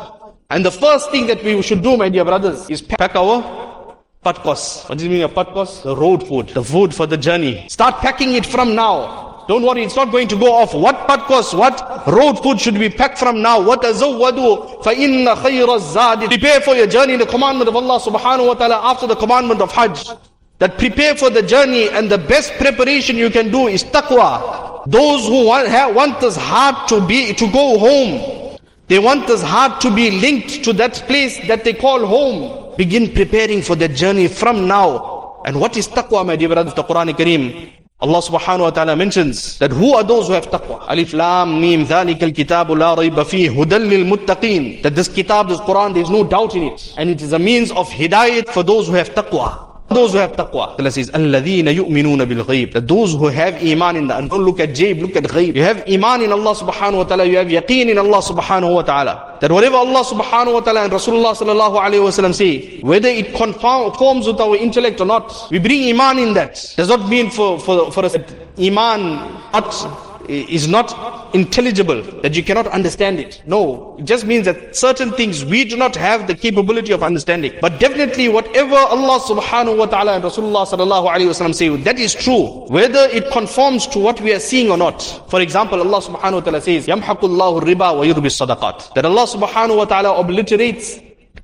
And 0.50 0.64
the 0.64 0.72
first 0.72 1.12
thing 1.12 1.28
that 1.28 1.44
we 1.44 1.62
should 1.62 1.84
do, 1.84 1.98
my 1.98 2.08
dear 2.08 2.24
brothers, 2.24 2.70
is 2.70 2.82
pack 2.82 3.16
our 3.18 3.44
Padkos. 4.25 4.89
What 4.89 4.99
does 4.99 5.05
it 5.05 5.11
mean 5.11 5.23
a 5.23 5.29
padkos? 5.29 5.83
The 5.83 5.97
road 5.97 6.29
food. 6.29 6.51
The 6.51 6.63
food 6.63 6.95
for 6.95 7.09
the 7.09 7.17
journey. 7.17 7.67
Start 7.69 7.97
packing 7.97 8.35
it 8.35 8.47
from 8.47 8.77
now. 8.77 9.45
Don't 9.49 9.65
worry, 9.65 9.83
it's 9.83 9.97
not 9.97 10.13
going 10.13 10.29
to 10.29 10.37
go 10.39 10.55
off. 10.55 10.75
What 10.75 11.09
padkos, 11.09 11.59
what 11.59 12.07
road 12.07 12.41
food 12.41 12.61
should 12.61 12.79
be 12.79 12.89
packed 12.89 13.19
from 13.19 13.43
now? 13.43 13.61
What 13.61 13.83
azawwadu 13.83 14.85
fa 14.85 14.93
inna 14.93 15.35
khayra 15.35 15.81
zadi. 15.81 16.29
Prepare 16.29 16.61
for 16.61 16.77
your 16.77 16.87
journey, 16.87 17.17
the 17.17 17.27
commandment 17.27 17.69
of 17.69 17.75
Allah 17.75 17.99
subhanahu 17.99 18.47
wa 18.47 18.55
ta'ala 18.55 18.81
after 18.93 19.09
the 19.09 19.17
commandment 19.17 19.61
of 19.61 19.73
Hajj. 19.73 20.11
That 20.61 20.79
prepare 20.79 21.17
for 21.17 21.29
the 21.29 21.43
journey 21.43 21.89
and 21.89 22.09
the 22.09 22.19
best 22.19 22.53
preparation 22.59 23.17
you 23.17 23.29
can 23.29 23.51
do 23.51 23.67
is 23.67 23.83
taqwa. 23.83 24.85
Those 24.87 25.27
who 25.27 25.47
want, 25.47 25.67
have, 25.67 25.97
want 25.97 26.21
this 26.21 26.37
heart 26.37 26.87
to 26.91 27.05
be, 27.05 27.35
to 27.35 27.51
go 27.51 27.77
home. 27.77 28.57
They 28.87 29.01
want 29.01 29.27
this 29.27 29.43
heart 29.43 29.81
to 29.81 29.93
be 29.93 30.13
linked 30.13 30.63
to 30.63 30.73
that 30.75 30.95
place 31.09 31.45
that 31.49 31.65
they 31.65 31.73
call 31.73 32.07
home 32.07 32.62
Begin 32.78 33.14
preparing 33.14 33.62
for 33.62 33.76
that 33.76 33.96
journey 33.96 34.28
from 34.28 34.68
now. 34.68 35.42
And 35.46 35.60
what 35.60 35.78
is 35.78 35.88
taqwa, 35.88 36.26
my 36.26 36.36
dear 36.36 36.50
brothers? 36.50 36.74
The 36.74 36.84
Quran 36.84 37.10
Kareem. 37.16 37.72
Allah 38.00 38.22
subhanahu 38.22 38.60
wa 38.60 38.70
ta'ala 38.70 38.96
mentions 38.96 39.58
that 39.58 39.72
who 39.72 39.96
are 39.96 40.04
those 40.04 40.28
who 40.28 40.34
have 40.34 40.46
taqwa? 40.52 40.86
Alif 40.88 41.14
Lam 41.14 41.60
Mim 41.60 41.84
ذَلِكَ 41.86 42.20
الْكِتَابُ 42.20 42.68
لَا 42.78 42.96
رَيْبَ 42.96 43.16
فِيهِ 43.16 43.50
هُدًى 43.50 43.78
لِلْمُتَّقِينَ 43.78 44.84
That 44.84 44.94
this 44.94 45.08
kitab, 45.08 45.50
this 45.50 45.60
Quran, 45.62 45.94
there 45.96 46.04
is 46.04 46.10
no 46.12 46.24
doubt 46.24 46.54
in 46.54 46.64
it. 46.64 46.94
And 46.98 47.10
it 47.10 47.22
is 47.24 47.34
a 47.34 47.40
means 47.40 47.72
of 47.72 47.90
hidayat 47.90 48.50
for 48.50 48.62
those 48.62 48.88
who 48.88 48.94
have 48.94 49.10
taqwa. 49.16 49.71
Those 49.90 50.12
who 50.12 50.18
have 50.18 50.34
taqwa. 50.34 50.78
Allah 50.78 50.92
says, 50.92 51.10
الَّذِينَ 51.12 51.64
يُؤْمِنُونَ 51.64 52.22
بِالْغَيْبِ 52.28 52.74
That 52.74 52.88
those 52.90 53.14
who 53.14 53.28
have 53.28 53.56
iman 53.64 53.96
in 53.96 54.08
the 54.08 54.18
and 54.18 54.30
don't 54.30 54.44
look 54.44 54.60
at 54.60 54.70
jayb, 54.70 55.00
look 55.00 55.16
at 55.16 55.24
ghayb. 55.24 55.56
You 55.56 55.64
have 55.64 55.88
iman 55.88 56.22
in 56.24 56.34
Allah 56.34 56.54
subhanahu 56.56 56.98
wa 56.98 57.04
ta'ala, 57.06 57.24
you 57.24 57.38
have 57.38 57.48
yaqeen 57.48 57.88
in 57.88 57.98
Allah 57.98 58.18
subhanahu 58.22 58.74
wa 58.76 58.82
ta'ala. 58.82 59.38
That 59.40 59.50
whatever 59.50 59.78
Allah 59.78 60.04
subhanahu 60.04 60.56
wa 60.56 60.60
ta'ala 60.60 60.84
and 60.84 60.92
Rasulullah 60.92 61.34
sallallahu 61.34 61.80
alayhi 61.80 62.04
wa 62.04 62.10
sallam 62.10 62.36
say, 62.36 62.82
whether 62.82 63.08
it 63.08 63.34
conforms 63.34 64.28
with 64.28 64.42
our 64.42 64.58
intellect 64.58 65.00
or 65.00 65.06
not, 65.06 65.48
we 65.52 65.60
bring 65.60 65.90
iman 65.94 66.20
in 66.20 66.34
that. 66.34 66.74
Does 66.76 66.90
not 66.90 67.08
mean 67.08 67.30
for, 67.30 67.58
for, 67.58 67.90
for 67.90 68.04
us 68.04 68.18
iman 68.60 69.42
not 69.54 70.11
is 70.28 70.68
not 70.68 71.34
intelligible, 71.34 72.02
that 72.22 72.36
you 72.36 72.44
cannot 72.44 72.68
understand 72.68 73.20
it. 73.20 73.42
No, 73.46 73.96
it 73.98 74.06
just 74.06 74.26
means 74.26 74.46
that 74.46 74.76
certain 74.76 75.12
things 75.12 75.46
we 75.46 75.64
do 75.64 75.78
not 75.78 75.96
have 75.96 76.28
the 76.28 76.36
capability 76.36 76.92
of 76.92 77.04
understanding. 77.04 77.54
But 77.62 77.80
definitely 77.80 78.30
whatever 78.30 78.76
Allah 78.76 79.20
subhanahu 79.20 79.78
wa 79.78 79.86
ta'ala 79.86 80.16
and 80.16 80.24
Rasulullah 80.24 80.68
sallallahu 80.68 81.10
alayhi 81.10 81.28
wa 81.28 81.34
sallam 81.34 81.56
say, 81.56 81.70
that 81.70 82.00
is 82.00 82.14
true. 82.14 82.66
Whether 82.68 83.08
it 83.12 83.32
conforms 83.32 83.88
to 83.88 84.00
what 84.00 84.20
we 84.22 84.34
are 84.34 84.40
seeing 84.40 84.70
or 84.72 84.78
not. 84.78 85.02
For 85.30 85.42
example, 85.42 85.80
Allah 85.80 86.02
subhanahu 86.02 86.34
wa 86.34 86.40
ta'ala 86.42 86.62
says, 86.62 86.88
يَمْحَقُ 86.88 87.20
اللَّهُ 87.20 87.62
الرِّبَى 87.62 87.76
وَيُرْبِ 87.78 88.26
الصَّدَقَاتِ 88.26 88.94
That 88.96 89.06
Allah 89.06 89.26
subhanahu 89.26 89.78
wa 89.78 89.86
ta'ala 89.86 90.20
obliterates 90.20 91.00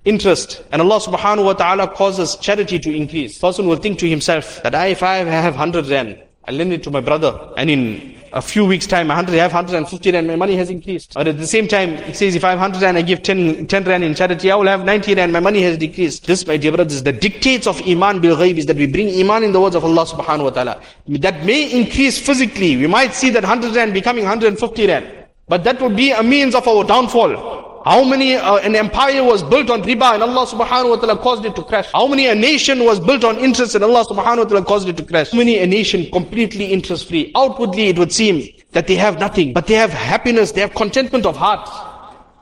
interest 0.05 0.63
and 0.71 0.81
Allah 0.81 0.99
subhanahu 0.99 1.45
wa 1.45 1.53
ta'ala 1.53 1.87
causes 1.87 2.35
charity 2.37 2.79
to 2.79 2.93
increase. 2.93 3.37
Person 3.37 3.67
will 3.67 3.77
think 3.77 3.99
to 3.99 4.09
himself 4.09 4.61
that 4.63 4.75
I, 4.75 4.87
if 4.87 5.01
I 5.01 5.17
have 5.17 5.53
100 5.53 5.87
rand, 5.87 6.21
I 6.45 6.51
lend 6.51 6.73
it 6.73 6.83
to 6.83 6.91
my 6.91 6.99
brother 6.99 7.51
and 7.55 7.69
in 7.69 8.16
a 8.32 8.42
few 8.42 8.64
weeks 8.64 8.86
time, 8.86 9.08
100, 9.08 9.34
I 9.34 9.36
have 9.38 9.52
150 9.52 10.12
rand, 10.12 10.26
my 10.26 10.36
money 10.36 10.56
has 10.56 10.70
increased. 10.70 11.16
Or 11.16 11.22
at 11.22 11.38
the 11.38 11.46
same 11.46 11.68
time, 11.68 11.90
it 11.94 12.16
says 12.16 12.34
if 12.34 12.44
I 12.44 12.50
have 12.50 12.60
100 12.60 12.82
rand, 12.82 12.98
I 12.98 13.02
give 13.02 13.22
10, 13.22 13.66
10 13.66 13.84
rand 13.84 14.04
in 14.04 14.14
charity, 14.14 14.50
I 14.50 14.56
will 14.56 14.66
have 14.66 14.84
90 14.84 15.14
rand, 15.14 15.32
my 15.32 15.40
money 15.40 15.62
has 15.62 15.76
decreased. 15.78 16.26
This, 16.26 16.46
my 16.46 16.56
dear 16.56 16.72
brothers, 16.72 17.02
the 17.02 17.12
dictates 17.12 17.66
of 17.66 17.80
Iman 17.86 18.20
bil 18.20 18.36
ghaib 18.36 18.56
is 18.56 18.66
that 18.66 18.76
we 18.76 18.86
bring 18.86 19.08
Iman 19.20 19.44
in 19.44 19.52
the 19.52 19.60
words 19.60 19.76
of 19.76 19.84
Allah 19.84 20.04
subhanahu 20.06 20.44
wa 20.44 20.50
ta'ala. 20.50 20.82
That 21.08 21.44
may 21.44 21.70
increase 21.70 22.18
physically. 22.18 22.76
We 22.76 22.86
might 22.86 23.14
see 23.14 23.30
that 23.30 23.42
100 23.42 23.74
rand 23.76 23.92
becoming 23.94 24.24
150 24.24 24.86
rand. 24.86 25.06
But 25.48 25.64
that 25.64 25.80
would 25.80 25.96
be 25.96 26.12
a 26.12 26.22
means 26.22 26.54
of 26.54 26.68
our 26.68 26.84
downfall. 26.84 27.67
How 27.88 28.04
many 28.04 28.34
uh, 28.34 28.56
an 28.56 28.76
empire 28.76 29.24
was 29.24 29.42
built 29.42 29.70
on 29.70 29.82
riba 29.82 30.12
and 30.12 30.22
Allah 30.22 30.46
subhanahu 30.46 30.90
wa 30.90 30.96
ta'ala 30.96 31.16
caused 31.16 31.46
it 31.46 31.56
to 31.56 31.62
crash? 31.62 31.86
How 31.90 32.06
many 32.06 32.26
a 32.26 32.34
nation 32.34 32.84
was 32.84 33.00
built 33.00 33.24
on 33.24 33.38
interest 33.38 33.74
and 33.76 33.82
Allah 33.82 34.04
subhanahu 34.04 34.36
wa 34.36 34.44
ta'ala 34.44 34.64
caused 34.66 34.90
it 34.90 34.98
to 34.98 35.04
crash? 35.06 35.30
How 35.30 35.38
many 35.38 35.56
a 35.56 35.66
nation 35.66 36.10
completely 36.10 36.66
interest 36.66 37.08
free? 37.08 37.32
Outwardly 37.34 37.88
it 37.88 37.98
would 37.98 38.12
seem 38.12 38.46
that 38.72 38.88
they 38.88 38.96
have 38.96 39.18
nothing, 39.18 39.54
but 39.54 39.66
they 39.66 39.72
have 39.72 39.90
happiness, 39.90 40.52
they 40.52 40.60
have 40.60 40.74
contentment 40.74 41.24
of 41.24 41.34
heart. 41.38 41.66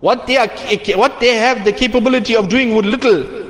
What 0.00 0.26
they 0.26 0.36
are, 0.36 0.48
what 0.96 1.20
they 1.20 1.36
have 1.36 1.64
the 1.64 1.72
capability 1.72 2.34
of 2.34 2.48
doing 2.48 2.74
with 2.74 2.84
little, 2.84 3.45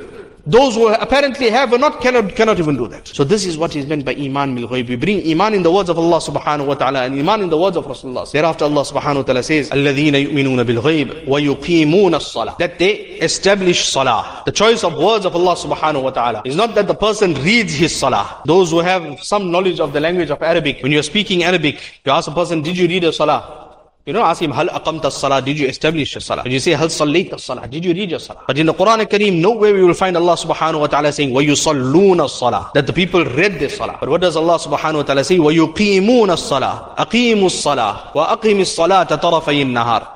those 0.47 0.76
who 0.76 0.87
apparently 0.88 1.50
have 1.50 1.73
or 1.73 1.79
not 1.79 2.00
cannot, 2.00 2.37
cannot 2.37 2.59
even 2.61 2.76
do 2.76 2.87
that. 2.87 3.09
So 3.09 3.25
this 3.25 3.45
is 3.45 3.59
what 3.59 3.75
is 3.75 3.85
meant 3.87 4.05
by 4.05 4.15
Iman 4.15 4.55
bil 4.55 4.69
ghayb. 4.69 4.88
We 4.88 4.95
bring 4.95 5.29
Iman 5.29 5.55
in 5.55 5.65
the 5.65 5.73
words 5.73 5.88
of 5.88 5.99
Allah 5.99 6.19
subhanahu 6.19 6.67
wa 6.67 6.75
ta'ala 6.75 7.03
and 7.05 7.19
Iman 7.19 7.43
in 7.43 7.50
the 7.50 7.59
words 7.59 7.76
of 7.76 7.85
Rasulullah. 7.85 8.31
Thereafter 8.31 8.65
Allah 8.67 8.83
subhanahu 8.83 9.17
wa 9.17 9.23
ta'ala 9.23 9.43
says, 9.43 9.71
الَّذِينَ 9.71 10.12
يُؤْمِنُونَ 10.29 10.65
بِالْغَيْبِ 10.65 11.26
وَيُقِيمُونَ 11.26 12.15
الصَّلَاةِ 12.15 12.59
That 12.59 12.79
they 12.79 12.93
establish 13.21 13.88
salah. 13.88 14.45
The 14.47 14.53
choice 14.53 14.85
of 14.85 14.95
words 14.95 15.25
of 15.26 15.35
Allah 15.35 15.57
subhanahu 15.57 16.05
wa 16.05 16.11
ta'ala 16.11 16.43
is 16.45 16.55
not 16.55 16.76
that 16.76 16.87
the 16.87 16.95
person 16.95 17.35
reads 17.35 17.75
his 17.75 17.95
salah. 17.97 18.41
Those 18.45 18.71
who 18.71 18.79
have 18.79 19.21
some 19.25 19.50
knowledge 19.50 19.81
of 19.81 19.93
the 19.93 19.99
language 19.99 20.31
of 20.31 20.41
Arabic, 20.43 20.81
when 20.81 20.93
you're 20.93 21.03
speaking 21.03 21.43
Arabic, 21.43 21.81
you 22.05 22.12
ask 22.12 22.29
a 22.31 22.35
person, 22.35 22.62
did 22.62 22.79
you 22.79 22.87
read 22.87 23.03
a 23.03 23.12
salah? 23.12 23.65
You 24.06 24.13
don't 24.13 24.25
ask 24.25 24.41
him, 24.41 24.50
Hal 24.50 24.68
aqamta 24.68 25.12
salah, 25.12 25.44
did 25.44 25.60
you 25.60 25.68
establish 25.68 26.15
your 26.15 26.22
salah? 26.22 26.41
When 26.41 26.51
you 26.51 26.60
say, 26.60 26.72
Hal 26.72 26.88
sallayta 26.88 27.39
salah, 27.39 27.68
did 27.68 27.86
you 27.86 27.94
read 27.94 28.10
your 28.10 28.20
salah? 28.20 28.44
But 28.48 28.58
in 28.58 28.65
the 28.65 28.74
Quran 28.74 29.06
Kareem, 29.06 29.39
nowhere 29.39 29.75
we 29.75 29.84
will 29.84 29.94
find 29.94 30.18
Allah 30.18 30.34
subhanahu 30.34 30.80
wa 30.80 30.88
ta'ala 30.88 31.13
saying, 31.13 31.30
وَيُصَلُّونَ 31.30 32.27
salah, 32.27 32.72
that 32.74 32.88
the 32.88 32.94
people 32.94 33.24
read 33.24 33.60
their 33.60 33.70
salah. 33.70 33.98
But 34.00 34.10
what 34.10 34.22
does 34.22 34.36
Allah 34.36 34.58
subhanahu 34.58 34.96
wa 34.96 35.03
ta'ala 35.03 35.24
say? 35.24 35.38
وَيُقِيمُونَ 35.38 36.36
salah, 36.38 36.96
أَقِيمُوا 36.98 37.46
الصَّلَاةِ 37.46 38.13
وَأَقِيمِ 38.13 38.60
الصَّلَاةَ 38.62 39.06
طَرَفَيِ 39.06 39.65
النَّهَارِ 39.65 40.08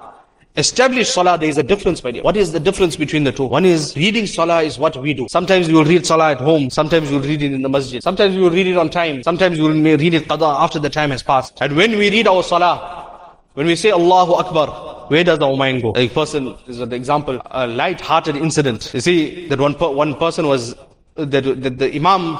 Establish 0.57 1.09
salah, 1.09 1.37
there 1.37 1.49
is 1.49 1.57
a 1.57 1.63
difference, 1.63 2.03
my 2.03 2.11
dear. 2.11 2.23
What 2.23 2.37
is 2.37 2.53
the 2.53 2.61
difference 2.61 2.95
between 2.95 3.25
the 3.25 3.31
two? 3.33 3.43
One 3.43 3.65
is 3.65 3.95
reading 3.95 4.25
salah 4.25 4.63
is 4.63 4.79
what 4.79 4.95
we 4.95 5.13
do. 5.13 5.27
Sometimes 5.29 5.67
we 5.67 5.73
will 5.73 5.83
read 5.83 6.05
salah 6.05 6.31
at 6.31 6.37
home. 6.37 6.69
Sometimes 6.69 7.09
we 7.11 7.17
will 7.17 7.27
read 7.27 7.41
it 7.41 7.51
in 7.51 7.61
the 7.61 7.67
masjid. 7.67 8.01
Sometimes 8.01 8.35
we 8.35 8.41
will 8.41 8.51
read 8.51 8.65
it 8.67 8.77
on 8.77 8.89
time. 8.89 9.21
Sometimes 9.21 9.59
we 9.59 9.67
will 9.67 9.97
read 9.97 10.13
it 10.13 10.27
qada 10.29 10.63
after 10.63 10.79
the 10.79 10.89
time 10.89 11.11
has 11.11 11.21
passed. 11.21 11.57
And 11.59 11.75
when 11.75 11.91
we 11.97 12.09
read 12.09 12.25
our 12.27 12.41
salah, 12.41 13.08
when 13.54 13.66
we 13.66 13.76
say 13.76 13.90
Allahu 13.90 14.34
Akbar, 14.34 15.08
where 15.08 15.24
does 15.24 15.38
our 15.40 15.56
mind 15.56 15.82
go? 15.82 15.92
A 15.96 16.08
person, 16.08 16.56
is 16.68 16.80
an 16.80 16.92
example, 16.92 17.40
a 17.50 17.66
light-hearted 17.66 18.36
incident. 18.36 18.90
You 18.94 19.00
see, 19.00 19.48
that 19.48 19.58
one, 19.58 19.74
one 19.74 20.14
person 20.14 20.46
was, 20.46 20.74
that, 21.16 21.42
the 21.78 21.94
Imam, 21.94 22.38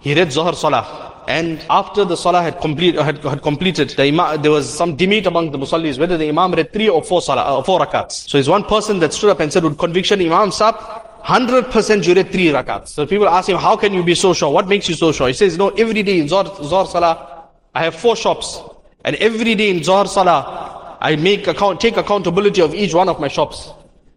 he 0.00 0.14
read 0.14 0.30
Zohar 0.32 0.54
Salah. 0.54 1.12
And 1.28 1.64
after 1.70 2.04
the 2.04 2.16
Salah 2.16 2.42
had, 2.42 2.60
complete, 2.60 2.96
had, 2.96 3.18
had 3.18 3.42
completed, 3.42 3.90
the 3.90 4.04
imam, 4.04 4.42
there 4.42 4.50
was 4.50 4.68
some 4.68 4.96
debate 4.96 5.26
among 5.26 5.52
the 5.52 5.58
Musallis 5.58 5.98
whether 5.98 6.18
the 6.18 6.28
Imam 6.28 6.52
read 6.52 6.72
three 6.72 6.88
or 6.88 7.02
four 7.02 7.22
Salah, 7.22 7.42
uh, 7.42 7.62
four 7.62 7.78
rakats. 7.78 8.28
So 8.28 8.38
it's 8.38 8.48
one 8.48 8.64
person 8.64 8.98
that 8.98 9.12
stood 9.12 9.30
up 9.30 9.38
and 9.38 9.52
said 9.52 9.62
with 9.62 9.78
conviction, 9.78 10.20
Imam 10.20 10.50
Sab, 10.50 10.74
100% 11.24 12.06
you 12.06 12.14
read 12.14 12.32
three 12.32 12.46
rakats. 12.46 12.88
So 12.88 13.06
people 13.06 13.28
ask 13.28 13.48
him, 13.48 13.56
how 13.56 13.76
can 13.76 13.94
you 13.94 14.02
be 14.02 14.16
so 14.16 14.34
sure? 14.34 14.52
What 14.52 14.66
makes 14.66 14.88
you 14.88 14.96
so 14.96 15.12
sure? 15.12 15.28
He 15.28 15.34
says, 15.34 15.56
no, 15.56 15.68
every 15.70 16.02
day 16.02 16.18
in 16.18 16.26
Zohar, 16.26 16.46
Zohar 16.64 16.86
Salah, 16.86 17.48
I 17.72 17.84
have 17.84 17.94
four 17.94 18.16
shops. 18.16 18.60
And 19.04 19.16
every 19.16 19.54
day 19.54 19.70
in 19.70 19.82
Zohar 19.82 20.06
Salah, 20.06 20.96
I 21.00 21.16
make 21.16 21.46
account, 21.46 21.80
take 21.80 21.96
accountability 21.96 22.60
of 22.62 22.74
each 22.74 22.94
one 22.94 23.08
of 23.08 23.18
my 23.20 23.28
shops. 23.28 23.72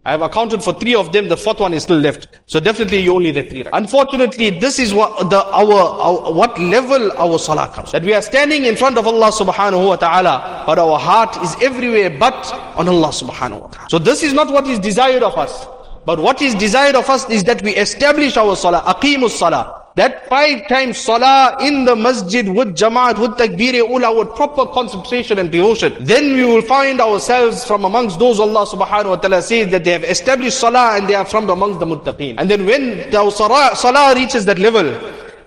I 0.06 0.12
have 0.12 0.22
accounted 0.22 0.62
for 0.62 0.72
three 0.72 0.94
of 0.94 1.12
them, 1.12 1.28
the 1.28 1.36
fourth 1.36 1.58
one 1.58 1.74
is 1.74 1.82
still 1.82 1.98
left. 1.98 2.28
So 2.46 2.60
definitely 2.60 3.00
you 3.00 3.12
only 3.12 3.32
the 3.32 3.42
three. 3.42 3.64
Unfortunately, 3.72 4.50
this 4.50 4.78
is 4.78 4.94
what 4.94 5.30
the 5.30 5.44
our, 5.46 5.72
our, 5.72 6.32
what 6.32 6.56
level 6.60 7.10
our 7.18 7.40
salah 7.40 7.72
comes. 7.74 7.90
That 7.90 8.04
we 8.04 8.14
are 8.14 8.22
standing 8.22 8.66
in 8.66 8.76
front 8.76 8.98
of 8.98 9.06
Allah 9.08 9.32
subhanahu 9.32 9.84
wa 9.84 9.96
ta'ala, 9.96 10.62
but 10.64 10.78
our 10.78 10.96
heart 10.96 11.36
is 11.42 11.56
everywhere 11.60 12.08
but 12.08 12.52
on 12.76 12.88
Allah 12.88 13.08
subhanahu 13.08 13.62
wa 13.62 13.66
ta'ala. 13.66 13.90
So 13.90 13.98
this 13.98 14.22
is 14.22 14.32
not 14.32 14.52
what 14.52 14.68
is 14.68 14.78
desired 14.78 15.24
of 15.24 15.36
us. 15.36 15.66
But 16.04 16.20
what 16.20 16.40
is 16.40 16.54
desired 16.54 16.94
of 16.94 17.10
us 17.10 17.28
is 17.28 17.42
that 17.42 17.62
we 17.62 17.74
establish 17.74 18.36
our 18.36 18.54
salah, 18.54 18.82
aqimus 18.82 19.30
salah. 19.30 19.85
That 19.96 20.28
five 20.28 20.68
times 20.68 20.98
salah 20.98 21.56
in 21.62 21.86
the 21.86 21.96
masjid 21.96 22.46
with 22.46 22.76
jamaat, 22.76 23.18
with 23.18 23.30
takbir 23.38 23.80
ula, 23.80 24.14
with 24.14 24.36
proper 24.36 24.66
concentration 24.66 25.38
and 25.38 25.50
devotion. 25.50 25.96
Then 26.00 26.34
we 26.34 26.44
will 26.44 26.60
find 26.60 27.00
ourselves 27.00 27.64
from 27.64 27.86
amongst 27.86 28.18
those 28.18 28.38
Allah 28.38 28.66
subhanahu 28.66 29.08
wa 29.08 29.16
ta'ala 29.16 29.40
says 29.40 29.70
that 29.70 29.84
they 29.84 29.92
have 29.92 30.04
established 30.04 30.58
salah 30.58 30.98
and 30.98 31.08
they 31.08 31.14
are 31.14 31.24
from 31.24 31.48
amongst 31.48 31.80
the 31.80 31.86
muttaqeen. 31.86 32.34
And 32.36 32.50
then 32.50 32.66
when 32.66 33.10
the 33.10 33.30
salah, 33.30 34.14
reaches 34.14 34.44
that 34.44 34.58
level, 34.58 34.84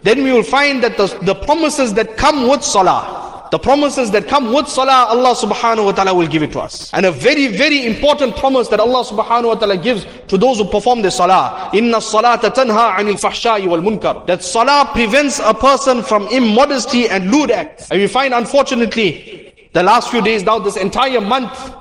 then 0.02 0.24
we 0.24 0.32
will 0.32 0.42
find 0.42 0.82
that 0.82 0.98
the, 0.98 1.06
the 1.22 1.36
promises 1.36 1.94
that 1.94 2.18
come 2.18 2.48
with 2.48 2.64
salah, 2.64 3.19
the 3.52 3.60
promises 3.60 4.12
that 4.12 4.28
come 4.28 4.54
with 4.54 4.68
salah, 4.68 5.08
Allah 5.10 5.34
subhanahu 5.36 5.86
wa 5.86 5.92
ta'ala 5.92 6.14
will 6.14 6.28
give 6.28 6.44
it 6.44 6.52
to 6.52 6.60
us. 6.60 6.92
And 6.94 7.06
a 7.06 7.12
very, 7.12 7.48
very 7.48 7.86
important 7.86 8.36
promise 8.36 8.68
that 8.68 8.80
Allah 8.80 9.04
subhanahu 9.04 9.48
wa 9.48 9.56
ta'ala 9.56 9.78
gives 9.78 10.06
to 10.28 10.38
those 10.38 10.58
who 10.60 10.66
perform 10.66 11.02
the 11.02 11.10
salah. 11.10 11.72
Inna 11.74 11.98
salata 11.98 12.54
tanha 12.54 12.96
anil 12.96 13.20
fahsha'i 13.20 13.68
wal 13.68 13.82
munkar. 13.82 14.26
That 14.28 14.44
salah 14.44 14.92
prevents 14.94 15.40
a 15.40 15.54
person 15.54 16.04
from 16.04 16.28
immodesty 16.28 17.10
and 17.10 17.32
lewd 17.32 17.52
acts. 17.52 17.90
And 17.90 18.00
we 18.00 18.08
find 18.08 18.34
unfortunately, 18.34 19.54
the 19.74 19.84
last 19.84 20.12
few 20.12 20.22
days 20.22 20.44
now, 20.44 20.60
this 20.60 20.78
entire 20.78 21.22
month, 21.22 21.74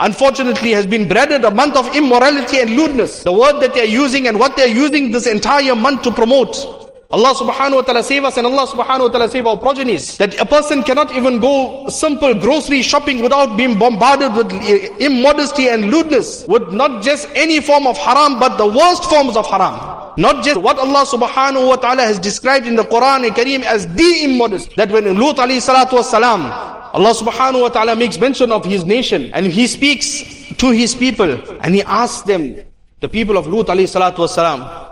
unfortunately 0.00 0.72
has 0.72 0.86
been 0.86 1.06
branded 1.06 1.44
a 1.44 1.50
month 1.50 1.76
of 1.76 1.94
immorality 1.94 2.58
and 2.58 2.70
lewdness. 2.70 3.22
The 3.22 3.32
word 3.32 3.60
that 3.60 3.74
they 3.74 3.82
are 3.82 3.92
using 4.02 4.26
and 4.26 4.38
what 4.38 4.56
they 4.56 4.64
are 4.64 4.74
using 4.74 5.12
this 5.12 5.26
entire 5.26 5.76
month 5.76 6.02
to 6.02 6.10
promote. 6.10 6.81
Allah 7.12 7.34
subhanahu 7.34 7.74
wa 7.76 7.82
ta'ala 7.82 8.02
save 8.02 8.24
us 8.24 8.38
and 8.38 8.46
Allah 8.46 8.66
subhanahu 8.66 9.00
wa 9.00 9.08
ta'ala 9.08 9.28
save 9.28 9.46
our 9.46 9.58
progenies. 9.58 10.16
That 10.16 10.40
a 10.40 10.46
person 10.46 10.82
cannot 10.82 11.14
even 11.14 11.40
go 11.40 11.86
simple 11.88 12.32
grocery 12.32 12.80
shopping 12.80 13.20
without 13.20 13.54
being 13.54 13.78
bombarded 13.78 14.32
with 14.32 14.50
immodesty 14.98 15.68
and 15.68 15.90
lewdness. 15.90 16.46
With 16.48 16.72
not 16.72 17.02
just 17.02 17.28
any 17.34 17.60
form 17.60 17.86
of 17.86 17.98
haram, 17.98 18.40
but 18.40 18.56
the 18.56 18.66
worst 18.66 19.04
forms 19.04 19.36
of 19.36 19.46
haram. 19.46 19.76
Not 20.16 20.42
just 20.42 20.58
what 20.60 20.78
Allah 20.78 21.04
subhanahu 21.04 21.68
wa 21.68 21.76
ta'ala 21.76 22.00
has 22.00 22.18
described 22.18 22.66
in 22.66 22.76
the 22.76 22.84
Quran 22.84 23.26
and 23.26 23.36
Kareem 23.36 23.62
as 23.62 23.86
the 23.88 24.24
immodest. 24.24 24.74
That 24.76 24.90
when 24.90 25.04
Lut 25.04 25.36
alayhi 25.36 25.60
salatu 25.60 25.94
was 26.00 26.08
salam, 26.08 26.44
Allah 26.48 27.12
subhanahu 27.12 27.60
wa 27.60 27.68
ta'ala 27.68 27.94
makes 27.94 28.18
mention 28.18 28.52
of 28.52 28.64
his 28.64 28.84
nation 28.84 29.30
and 29.34 29.46
he 29.46 29.66
speaks 29.66 30.24
to 30.56 30.70
his 30.70 30.94
people 30.94 31.30
and 31.60 31.74
he 31.74 31.82
asks 31.82 32.22
them, 32.22 32.56
the 33.00 33.08
people 33.08 33.36
of 33.36 33.46
Lut 33.46 33.66
alayhi 33.66 33.88
salatu 33.88 34.18
was 34.20 34.34
salam, 34.34 34.91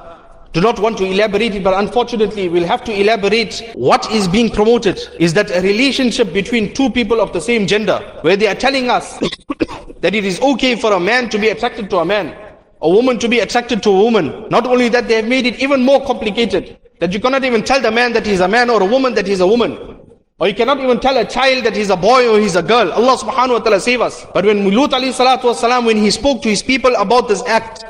do 0.53 0.61
not 0.61 0.81
want 0.81 0.99
to 0.99 1.05
elaborate 1.05 1.55
it, 1.55 1.63
but 1.63 1.75
unfortunately 1.79 2.49
we'll 2.49 2.67
have 2.67 2.83
to 2.85 2.93
elaborate 2.93 3.71
what 3.75 4.11
is 4.11 4.27
being 4.27 4.51
promoted 4.51 4.99
is 5.21 5.33
that 5.35 5.51
a 5.51 5.61
relationship 5.61 6.33
between 6.33 6.75
two 6.75 6.91
people 6.91 7.21
of 7.21 7.33
the 7.33 7.41
same 7.41 7.67
gender, 7.67 7.99
where 8.23 8.37
they 8.37 8.49
are 8.49 8.55
telling 8.57 8.91
us 8.91 9.19
that 10.01 10.15
it 10.15 10.25
is 10.25 10.41
okay 10.41 10.75
for 10.75 10.93
a 10.95 11.01
man 11.01 11.29
to 11.31 11.39
be 11.39 11.49
attracted 11.51 11.89
to 11.91 11.99
a 11.99 12.05
man, 12.05 12.37
a 12.83 12.89
woman 12.89 13.17
to 13.19 13.29
be 13.29 13.39
attracted 13.39 13.81
to 13.85 13.91
a 13.91 14.03
woman. 14.03 14.49
Not 14.51 14.67
only 14.67 14.89
that, 14.89 15.07
they 15.07 15.15
have 15.15 15.29
made 15.29 15.47
it 15.47 15.61
even 15.61 15.83
more 15.83 16.05
complicated, 16.05 16.79
that 16.99 17.13
you 17.13 17.21
cannot 17.21 17.45
even 17.45 17.63
tell 17.63 17.81
the 17.81 17.91
man 17.93 18.13
that 18.15 18.27
he's 18.27 18.41
a 18.41 18.49
man 18.49 18.71
or 18.71 18.83
a 18.83 18.87
woman 18.87 19.15
that 19.15 19.29
he's 19.29 19.41
a 19.41 19.47
woman. 19.47 20.01
Or 20.41 20.49
you 20.49 20.55
cannot 20.55 20.81
even 20.81 20.99
tell 20.99 21.17
a 21.19 21.25
child 21.25 21.65
that 21.65 21.77
he's 21.77 21.91
a 21.91 21.97
boy 21.97 22.27
or 22.29 22.41
he's 22.41 22.57
a 22.57 22.63
girl. 22.63 22.91
Allah 22.93 23.17
subhanahu 23.19 23.53
wa 23.53 23.59
ta'ala 23.59 23.79
save 23.79 24.01
us. 24.01 24.27
But 24.33 24.47
when 24.47 24.65
Mulut 24.65 24.89
alayhi 24.89 25.13
salatu 25.13 25.53
wasalam, 25.53 25.85
when 25.85 25.99
he 25.99 26.11
spoke 26.11 26.41
to 26.43 26.49
his 26.49 26.63
people 26.63 26.95
about 26.97 27.29
this 27.29 27.43
act, 27.45 27.85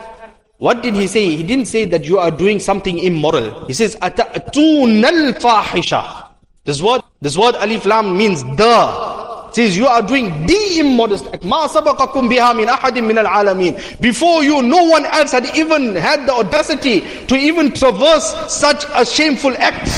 what 0.60 0.82
did 0.82 0.96
he 0.96 1.08
say? 1.08 1.36
He 1.36 1.44
didn't 1.44 1.65
say 1.65 1.84
that 1.86 2.06
you 2.06 2.18
are 2.18 2.32
doing 2.32 2.60
something 2.60 2.98
immoral. 3.00 3.65
He 3.68 3.74
says, 3.74 3.96
أَتَأْتُونَ 3.98 5.04
الْفَاحِشَةِ 5.04 6.27
This 6.63 6.82
word, 6.82 7.01
this 7.22 7.38
word 7.38 7.56
alif 7.56 7.86
lam 7.86 8.18
means 8.18 8.44
the. 8.56 9.15
It 9.50 9.56
says 9.56 9.77
you 9.77 9.88
are 9.88 10.01
doing 10.01 10.46
the 10.48 10.80
immodest 10.80 11.27
act. 11.27 11.44
مَا 11.44 11.68
سَبَقَكُمْ 11.68 12.30
بِهَا 12.32 12.56
مِنْ 12.56 12.68
أَحَدٍ 12.68 12.94
مِنَ 13.04 13.25
الْعَالَمِينَ 13.25 14.00
Before 14.01 14.44
you, 14.44 14.62
no 14.62 14.84
one 14.84 15.06
else 15.06 15.32
had 15.34 15.46
even 15.58 15.96
had 15.96 16.25
the 16.25 16.34
audacity 16.34 17.01
to 17.27 17.36
even 17.36 17.72
traverse 17.74 18.34
such 18.51 18.86
a 18.94 19.06
shameful 19.06 19.56
act. 19.58 19.89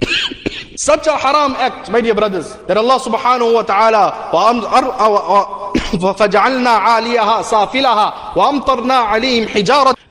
Such 0.75 1.07
a 1.07 1.15
haram 1.17 1.53
act, 1.53 1.89
my 1.91 2.01
dear 2.01 2.15
brothers, 2.15 2.55
that 2.67 2.75
Allah 2.75 2.99
subhanahu 2.99 3.53
wa 3.53 3.61
ta'ala 3.61 4.31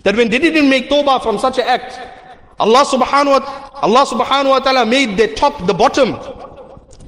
That 0.05 0.15
when 0.15 0.29
they 0.29 0.37
didn't 0.37 0.69
make 0.69 0.89
tawbah 0.89 1.23
from 1.23 1.39
such 1.39 1.57
an 1.57 1.65
act, 1.65 1.99
Allah 2.59 2.85
subhanahu 2.85 3.41
wa, 3.41 3.69
Allah 3.81 4.05
subhanahu 4.05 4.49
wa 4.49 4.59
ta'ala 4.59 4.85
made 4.85 5.17
the 5.17 5.33
top, 5.33 5.65
the 5.65 5.73
bottom, 5.73 6.15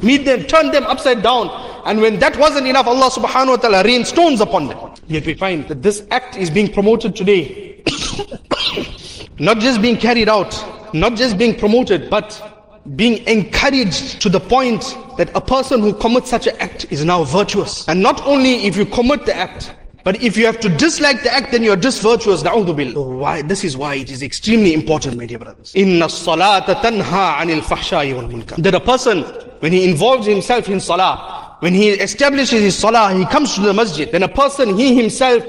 made 0.02 0.26
them, 0.26 0.44
turn 0.46 0.72
them 0.72 0.84
upside 0.86 1.22
down. 1.22 1.50
And 1.86 2.02
when 2.02 2.20
that 2.20 2.36
wasn't 2.38 2.68
enough, 2.68 2.88
Allah 2.88 3.10
subhanahu 3.10 3.50
wa 3.50 3.56
ta'ala 3.58 3.84
rained 3.84 4.08
stones 4.08 4.42
upon 4.42 4.68
them. 4.68 4.80
Yet 5.08 5.26
we 5.26 5.36
find 5.36 5.68
that 5.70 5.82
this 5.84 6.06
act 6.12 6.36
is 6.38 6.50
being 6.50 6.74
promoted 6.74 7.16
today. 7.16 7.82
not 9.40 9.60
just 9.60 9.82
being 9.82 9.98
carried 9.98 10.28
out, 10.28 10.52
not 10.94 11.16
just 11.16 11.38
being 11.38 11.56
promoted, 11.56 12.10
but 12.10 12.57
being 12.96 13.26
encouraged 13.28 14.22
to 14.22 14.30
the 14.30 14.40
point 14.40 14.98
that 15.18 15.30
a 15.36 15.42
person 15.42 15.82
who 15.82 15.94
commits 15.94 16.30
such 16.30 16.48
an 16.48 16.56
act 16.60 16.86
is 16.90 17.04
now 17.04 17.24
virtuous. 17.24 17.88
And 17.88 18.02
not 18.02 18.26
only 18.26 18.66
if 18.66 18.78
you 18.78 18.86
commit 18.86 19.26
the 19.26 19.36
act, 19.36 19.74
but 20.04 20.24
if 20.24 20.38
you 20.38 20.46
have 20.46 20.62
to 20.62 20.70
dislike 20.70 21.24
the 21.24 21.34
act, 21.34 21.52
then 21.52 21.64
you 21.64 21.72
are 21.72 21.76
disvirtuous. 21.76 22.42
So 22.42 23.02
why, 23.02 23.42
this 23.42 23.66
is 23.66 23.76
why 23.76 23.96
it 23.96 24.10
is 24.10 24.24
extremely 24.24 24.74
important, 24.74 25.18
my 25.18 25.26
dear 25.26 25.40
brothers. 25.40 25.74
Inna 25.76 26.06
salata 26.06 26.76
tanha 26.76 27.40
anil 27.40 27.60
fahsha'i 27.60 28.16
wal 28.16 28.24
munkar. 28.24 28.56
That 28.64 28.74
a 28.74 28.80
person, 28.80 29.24
when 29.60 29.74
he 29.74 29.90
involves 29.90 30.26
himself 30.26 30.70
in 30.70 30.80
salah, 30.80 31.58
when 31.60 31.74
he 31.74 31.90
establishes 31.90 32.62
his 32.62 32.78
salah, 32.78 33.14
he 33.14 33.26
comes 33.26 33.56
to 33.56 33.62
the 33.62 33.74
masjid, 33.74 34.10
then 34.10 34.24
a 34.24 34.30
person, 34.30 34.78
he 34.78 34.96
himself, 34.96 35.44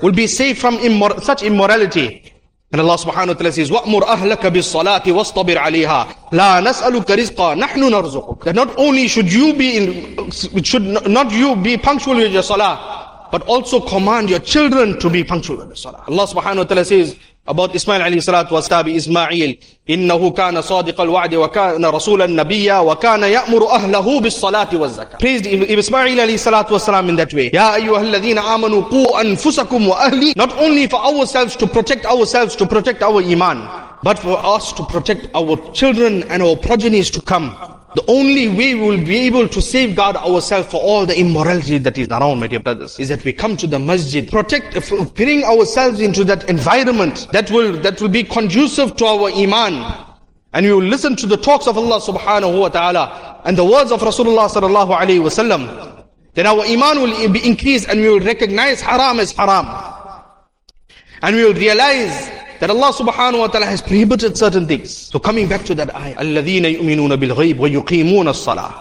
will 0.00 0.12
be 0.12 0.28
safe 0.28 0.60
from 0.60 0.76
immor- 0.78 1.20
such 1.20 1.42
immorality. 1.42 2.33
And 2.74 2.80
Allah 2.80 2.98
subhanahu 2.98 3.28
wa 3.28 3.34
ta'ala 3.34 3.52
says, 3.52 3.70
وَأْمُرْ 3.70 4.02
أَهْلَكَ 4.02 4.42
بِالصَّلَاةِ 4.50 5.04
وَاصْطَبِرْ 5.06 5.56
عَلَيْهَا 5.58 6.32
لَا 6.32 6.60
نَسْأَلُكَ 6.60 7.06
رِزْقًا 7.06 7.54
نَحْنُ 7.54 7.78
نَرْزُقُكَ 7.78 8.42
That 8.42 8.56
not 8.56 8.76
only 8.76 9.06
should 9.06 9.32
you 9.32 9.54
be 9.54 9.76
in, 9.76 10.30
should 10.64 10.82
not 10.82 11.30
you 11.30 11.54
be 11.54 11.76
punctual 11.76 12.16
with 12.16 12.32
your 12.32 12.42
salah, 12.42 13.28
but 13.30 13.42
also 13.42 13.78
command 13.78 14.28
your 14.28 14.40
children 14.40 14.98
to 14.98 15.08
be 15.08 15.22
punctual 15.22 15.58
with 15.58 15.68
the 15.68 15.76
salah. 15.76 16.02
Allah 16.08 16.26
subhanahu 16.26 16.56
wa 16.56 16.64
ta'ala 16.64 16.84
says, 16.84 17.14
about 17.46 17.74
Ismail 17.74 18.00
alayhi 18.02 18.22
salatu 18.22 18.54
wasabi 18.54 18.94
Ismail 18.94 19.56
إنه 19.90 20.30
كان 20.30 20.62
صادق 20.62 21.00
الوعد 21.00 21.34
وكان 21.34 21.84
رسولا 21.84 22.26
نبيا 22.26 22.78
وكان 22.78 23.22
يأمر 23.22 23.70
أهله 23.70 24.20
بالصلاة 24.20 24.68
والزكاة 24.72 25.18
Praised 25.18 25.46
Ismail 25.46 26.20
alayhi 26.20 26.38
salatu 26.38 26.72
wasalam 26.74 27.08
in 27.10 27.16
that 27.16 27.32
way 27.34 27.50
يا 27.54 27.74
أيها 27.74 28.00
الذين 28.00 28.38
آمنوا 28.38 28.82
قوا 28.82 29.20
أنفسكم 29.20 29.88
وأهلي 29.88 30.32
Not 30.36 30.52
only 30.58 30.86
for 30.88 30.96
ourselves 31.04 31.54
to 31.56 31.66
protect 31.66 32.06
ourselves 32.06 32.56
to 32.56 32.66
protect 32.66 33.02
our 33.02 33.20
iman 33.22 33.68
but 34.02 34.18
for 34.18 34.38
us 34.44 34.72
to 34.72 34.82
protect 34.84 35.28
our 35.34 35.56
children 35.72 36.22
and 36.30 36.42
our 36.42 36.56
progenies 36.56 37.10
to 37.10 37.20
come 37.20 37.54
the 37.94 38.04
only 38.08 38.48
way 38.48 38.74
we 38.74 38.80
will 38.88 39.04
be 39.04 39.18
able 39.18 39.48
to 39.48 39.62
safeguard 39.62 40.16
ourselves 40.16 40.68
for 40.68 40.80
all 40.80 41.06
the 41.06 41.18
immorality 41.18 41.78
that 41.78 41.96
is 41.96 42.08
around, 42.08 42.40
my 42.40 42.48
dear 42.48 42.58
brothers, 42.58 42.98
is 42.98 43.08
that 43.08 43.24
we 43.24 43.32
come 43.32 43.56
to 43.56 43.68
the 43.68 43.78
masjid, 43.78 44.28
protect, 44.28 44.74
bring 45.14 45.44
ourselves 45.44 46.00
into 46.00 46.24
that 46.24 46.48
environment 46.48 47.28
that 47.32 47.50
will, 47.52 47.72
that 47.82 48.00
will 48.00 48.08
be 48.08 48.24
conducive 48.24 48.96
to 48.96 49.04
our 49.06 49.30
iman. 49.30 50.06
And 50.52 50.66
we 50.66 50.72
will 50.72 50.82
listen 50.82 51.14
to 51.16 51.26
the 51.26 51.36
talks 51.36 51.68
of 51.68 51.78
Allah 51.78 52.00
subhanahu 52.00 52.60
wa 52.60 52.68
ta'ala 52.68 53.42
and 53.44 53.56
the 53.56 53.64
words 53.64 53.92
of 53.92 54.00
Rasulullah 54.00 54.48
sallallahu 54.48 54.96
alayhi 54.96 55.22
wa 55.22 55.28
sallam. 55.28 56.04
Then 56.34 56.46
our 56.46 56.64
iman 56.64 57.00
will 57.00 57.30
be 57.30 57.46
increased 57.46 57.88
and 57.88 58.00
we 58.00 58.08
will 58.08 58.20
recognize 58.20 58.80
haram 58.80 59.20
as 59.20 59.30
haram. 59.30 59.66
And 61.22 61.36
we 61.36 61.44
will 61.44 61.54
realize 61.54 62.28
that 62.60 62.70
Allah 62.70 62.92
subhanahu 62.92 63.38
wa 63.40 63.46
ta'ala 63.48 63.66
has 63.66 63.82
prohibited 63.82 64.36
certain 64.36 64.66
things. 64.66 64.90
So 64.96 65.18
coming 65.18 65.48
back 65.48 65.64
to 65.64 65.74
that 65.74 65.94
ayah, 65.94 66.16